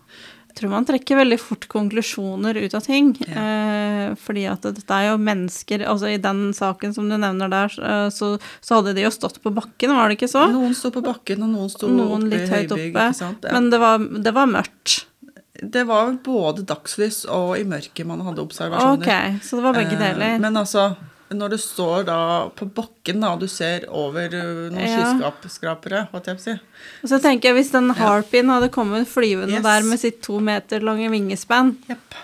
Tror 0.60 0.72
man 0.74 0.84
trekker 0.84 1.16
veldig 1.16 1.38
fort 1.40 1.64
konklusjoner 1.72 2.58
ut 2.60 2.74
av 2.76 2.84
ting. 2.84 3.14
Eh, 3.24 4.14
fordi 4.20 4.42
at 4.50 4.66
dette 4.68 4.92
er 4.96 5.06
jo 5.10 5.16
mennesker 5.20 5.86
Altså 5.88 6.10
i 6.12 6.18
den 6.20 6.50
saken 6.56 6.92
som 6.94 7.08
du 7.08 7.16
nevner 7.16 7.48
der, 7.48 7.72
eh, 7.80 8.08
så, 8.12 8.34
så 8.60 8.78
hadde 8.80 8.92
de 8.98 9.06
jo 9.06 9.12
stått 9.14 9.40
på 9.40 9.52
bakken, 9.56 9.94
var 9.96 10.10
det 10.12 10.18
ikke 10.18 10.28
så? 10.30 10.46
Noen 10.52 10.74
sto 10.76 10.92
på 10.92 11.02
bakken, 11.06 11.46
og 11.46 11.54
noen 11.54 11.70
sto 11.72 11.88
Noen 11.88 12.26
oppe 12.26 12.34
litt 12.34 12.52
høyt 12.52 12.74
oppe. 12.76 12.88
ikke? 12.90 13.06
Ja. 13.24 13.54
Men 13.56 13.70
det 13.72 13.80
var, 13.80 14.04
det 14.28 14.34
var 14.36 14.50
mørkt. 14.52 14.98
Det 15.60 15.82
var 15.88 16.12
både 16.24 16.62
dagslys 16.64 17.22
og 17.28 17.56
i 17.58 17.64
mørket 17.68 18.06
man 18.08 18.22
hadde 18.24 18.40
observasjoner. 18.40 19.00
Ok, 19.04 19.40
så 19.44 19.58
det 19.58 19.64
var 19.66 19.76
begge 19.76 19.96
Eh, 19.96 20.04
deler. 20.04 20.38
Men 20.40 20.56
altså, 20.56 20.86
når 21.30 21.52
du 21.54 21.58
står 21.62 22.04
da 22.08 22.16
på 22.58 22.66
bakken 22.74 23.20
da, 23.22 23.32
og 23.36 23.40
du 23.44 23.46
ser 23.50 23.84
over 23.88 24.32
uh, 24.34 24.70
noen 24.72 24.80
Ja. 24.82 25.12
skyskrapere, 25.42 26.08
jeg 26.26 26.40
si. 26.42 26.54
Og 27.04 27.12
så 27.12 27.20
tenker 27.22 27.50
jeg 27.50 27.60
hvis 27.60 27.72
den 27.74 27.90
harpien 27.98 28.50
hadde 28.50 28.70
kommet 28.74 29.08
flyvende 29.08 29.60
Yes. 29.60 29.62
der 29.66 29.86
med 29.86 30.00
sitt 30.02 30.20
to 30.26 30.40
meter 30.40 30.80
lange 30.80 31.10
vingespenn 31.12 31.76
yep. 31.90 32.18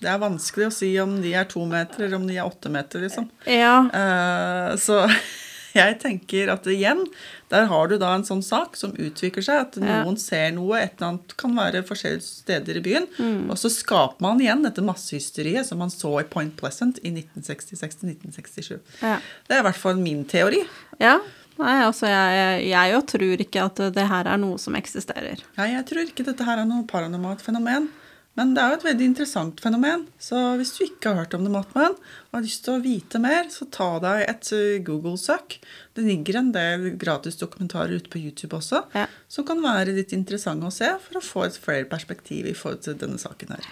Det 0.00 0.08
er 0.08 0.16
vanskelig 0.20 0.66
å 0.70 0.72
si 0.72 0.94
om 1.02 1.18
de 1.20 1.34
er 1.36 1.44
to 1.44 1.60
meter, 1.68 2.06
eller 2.06 2.16
om 2.16 2.26
de 2.26 2.38
er 2.38 2.46
åtte 2.48 2.70
meter, 2.72 3.02
liksom. 3.04 3.26
Ja, 3.44 3.82
Uh, 3.92 4.76
så 4.80 5.02
jeg 5.80 5.98
tenker 6.02 6.50
at 6.52 6.64
igjen, 6.70 7.04
der 7.50 7.66
har 7.70 7.88
du 7.90 7.96
da 7.98 8.14
en 8.14 8.24
sånn 8.26 8.42
sak 8.42 8.76
som 8.76 8.92
utvikler 8.92 9.42
seg, 9.46 9.60
at 9.66 9.76
Ja. 9.80 10.02
noen 10.04 10.16
ser 10.18 10.50
noe, 10.56 10.78
et 10.80 10.94
eller 10.98 11.08
annet 11.12 11.36
kan 11.36 11.54
være 11.56 11.82
forskjellige 11.86 12.22
steder 12.22 12.76
i 12.76 12.84
byen, 12.86 13.06
Mm. 13.18 13.50
og 13.50 13.56
så 13.58 13.70
skaper 13.70 14.20
man 14.20 14.38
igjen 14.40 14.62
dette 14.62 14.82
massehysteriet 14.82 15.66
som 15.66 15.78
man 15.78 15.90
så 15.90 16.20
i 16.20 16.24
Point 16.24 16.56
Pleasant 16.56 16.98
i 17.04 17.10
1966-1967. 17.10 18.78
ja. 19.02 19.18
Det 19.48 19.56
er 19.56 19.60
i 19.62 19.66
hvert 19.68 19.76
fall 19.82 19.96
min 20.00 20.24
teori. 20.24 20.64
ja. 21.00 21.18
Nei, 21.60 21.82
altså 21.84 22.06
jeg, 22.08 22.70
jeg 22.70 22.92
jo 22.94 23.00
tror 23.04 23.40
ikke 23.44 23.62
at 23.66 23.80
det 23.92 24.04
her 24.08 24.24
er 24.32 24.38
noe 24.40 24.56
som 24.56 24.72
eksisterer. 24.78 25.42
Nei, 25.58 25.66
jeg 25.74 25.84
tror 25.90 26.06
ikke 26.08 26.24
dette 26.24 26.46
her 26.46 26.56
er 26.62 26.64
noe 26.64 26.86
paranormalt 26.88 27.42
fenomen. 27.44 27.90
Men 28.38 28.52
det 28.54 28.62
er 28.62 28.70
jo 28.72 28.76
et 28.78 28.84
veldig 28.86 29.06
interessant 29.10 29.58
fenomen. 29.60 30.04
Så 30.22 30.38
hvis 30.56 30.70
du 30.76 30.84
ikke 30.86 31.10
har 31.10 31.24
hørt 31.24 31.34
om 31.36 31.42
det, 31.44 31.50
Mothman, 31.52 31.96
og 32.30 32.36
har 32.38 32.44
lyst 32.44 32.62
til 32.64 32.76
å 32.76 32.82
vite 32.84 33.18
mer, 33.20 33.48
så 33.52 33.66
ta 33.74 33.88
deg 34.00 34.22
et 34.30 34.50
uh, 34.54 34.76
Google-søk. 34.86 35.56
Det 35.98 36.04
ligger 36.06 36.38
en 36.38 36.52
del 36.54 36.86
gratis 37.00 37.36
dokumentarer 37.40 37.98
ute 37.98 38.12
på 38.12 38.22
YouTube 38.22 38.56
også, 38.60 38.84
Ja. 38.96 39.08
som 39.28 39.44
kan 39.48 39.60
være 39.64 39.96
litt 39.98 40.14
interessante 40.16 40.70
å 40.70 40.72
se 40.72 40.88
for 41.02 41.18
å 41.18 41.24
få 41.26 41.44
et 41.48 41.58
flere 41.60 41.88
perspektiv 41.90 42.46
i 42.48 42.54
forhold 42.56 42.86
til 42.86 42.96
denne 43.02 43.18
saken 43.20 43.56
her. 43.56 43.68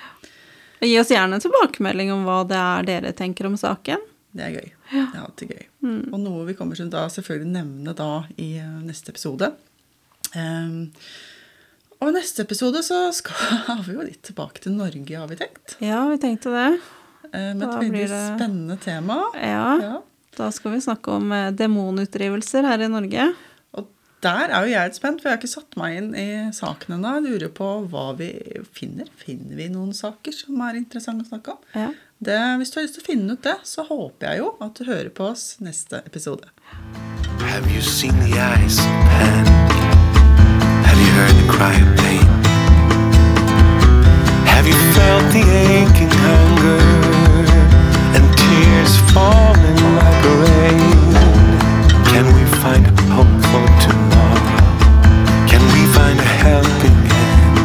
Gi 0.82 0.92
oss 1.00 1.10
gjerne 1.14 1.38
en 1.38 1.42
tilbakemelding 1.46 2.12
om 2.14 2.26
hva 2.26 2.42
det 2.46 2.58
er 2.58 2.90
dere 2.90 3.14
tenker 3.18 3.48
om 3.48 3.56
saken. 3.58 4.02
Det 4.36 4.44
er 4.44 4.52
gøy. 4.58 4.68
Ja. 4.92 5.06
Det 5.14 5.16
er 5.16 5.24
alltid 5.24 5.54
gøy. 5.54 5.64
Og 6.12 6.20
noe 6.20 6.44
vi 6.50 6.58
kommer 6.58 6.76
til 6.78 6.90
å 6.92 7.06
selvfølgelig 7.10 7.54
nevne 7.54 7.94
da 7.98 8.10
i 8.36 8.52
uh, 8.60 8.82
neste 8.84 9.14
episode. 9.14 9.48
Um, 10.36 10.90
og 12.00 12.08
i 12.10 12.14
neste 12.14 12.44
episode 12.46 12.82
så 12.86 13.08
skal 13.16 13.82
vi 13.86 13.96
jo 13.96 14.04
litt 14.06 14.22
tilbake 14.28 14.62
til 14.64 14.76
Norge, 14.78 15.16
har 15.18 15.28
vi 15.30 15.36
tenkt. 15.40 15.76
Ja, 15.82 16.04
vi 16.12 16.18
tenkte 16.22 16.52
det. 16.54 16.68
Eh, 17.32 17.52
Med 17.54 17.66
et 17.68 17.74
veldig 17.82 18.06
det- 18.08 18.22
spennende 18.38 18.76
tema. 18.80 19.20
Ja, 19.34 19.76
Ja. 19.82 19.96
da 20.38 20.50
skal 20.54 20.72
vi 20.76 20.80
snakke 20.84 21.16
om 21.18 21.32
eh, 21.32 21.50
demonutdrivelser 21.52 22.64
her 22.64 22.84
i 22.86 22.88
Norge. 22.88 23.26
Og 23.74 23.88
der 24.22 24.48
er 24.54 24.64
jo 24.64 24.72
jeg 24.72 24.88
litt 24.88 24.96
spent, 25.00 25.20
for 25.20 25.28
jeg 25.28 25.36
har 25.36 25.42
ikke 25.42 25.50
satt 25.56 25.76
meg 25.76 25.96
inn 25.98 26.14
i 26.14 26.28
saken 26.54 26.94
ennå. 26.96 27.16
Jeg 27.18 27.26
lurer 27.26 27.52
på 27.58 27.68
hva 27.90 28.06
vi 28.16 28.30
finner. 28.72 29.10
Finner 29.18 29.56
vi 29.58 29.68
noen 29.74 29.92
saker 29.94 30.32
som 30.32 30.60
er 30.68 30.78
interessante 30.80 31.26
å 31.26 31.32
snakke 31.34 31.56
om? 31.56 31.58
Ja. 31.74 31.90
Det, 32.18 32.38
hvis 32.58 32.70
du 32.74 32.80
har 32.80 32.86
lyst 32.88 32.96
til 32.98 33.04
å 33.04 33.10
finne 33.12 33.32
ut 33.36 33.42
det, 33.46 33.58
så 33.62 33.84
håper 33.86 34.30
jeg 34.32 34.38
jo 34.40 34.54
at 34.64 34.74
du 34.74 34.84
hører 34.88 35.10
på 35.14 35.28
oss 35.30 35.56
neste 35.62 36.00
episode. 36.06 36.48
Have 37.42 37.70
you 37.74 37.80
seen 37.82 38.14
the 38.24 38.38
ice 38.64 38.80
panic? 39.10 39.97
Have 40.98 41.06
you 41.06 41.14
heard 41.14 41.36
the 41.36 41.46
cry 41.48 41.74
of 41.78 41.96
pain? 41.96 42.26
Have 44.50 44.66
you 44.66 44.74
felt 44.98 45.22
the 45.32 45.44
aching 45.46 46.10
hunger 46.26 46.82
and 48.16 48.26
tears 48.36 48.98
falling 49.14 49.78
like 49.94 50.24
rain? 50.42 51.14
Can 52.10 52.26
we 52.34 52.42
find 52.58 52.84
hope 53.14 53.30
for 53.46 53.66
tomorrow? 53.86 54.74
Can 55.46 55.62
we 55.70 55.86
find 55.94 56.18
a 56.18 56.30
helping 56.42 56.98
hand 57.14 57.58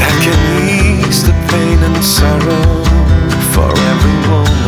that 0.00 0.14
can 0.24 0.40
ease 0.66 1.22
the 1.22 1.34
pain 1.50 1.78
and 1.86 2.04
sorrow 2.04 2.82
for 3.54 3.70
everyone? 3.92 4.59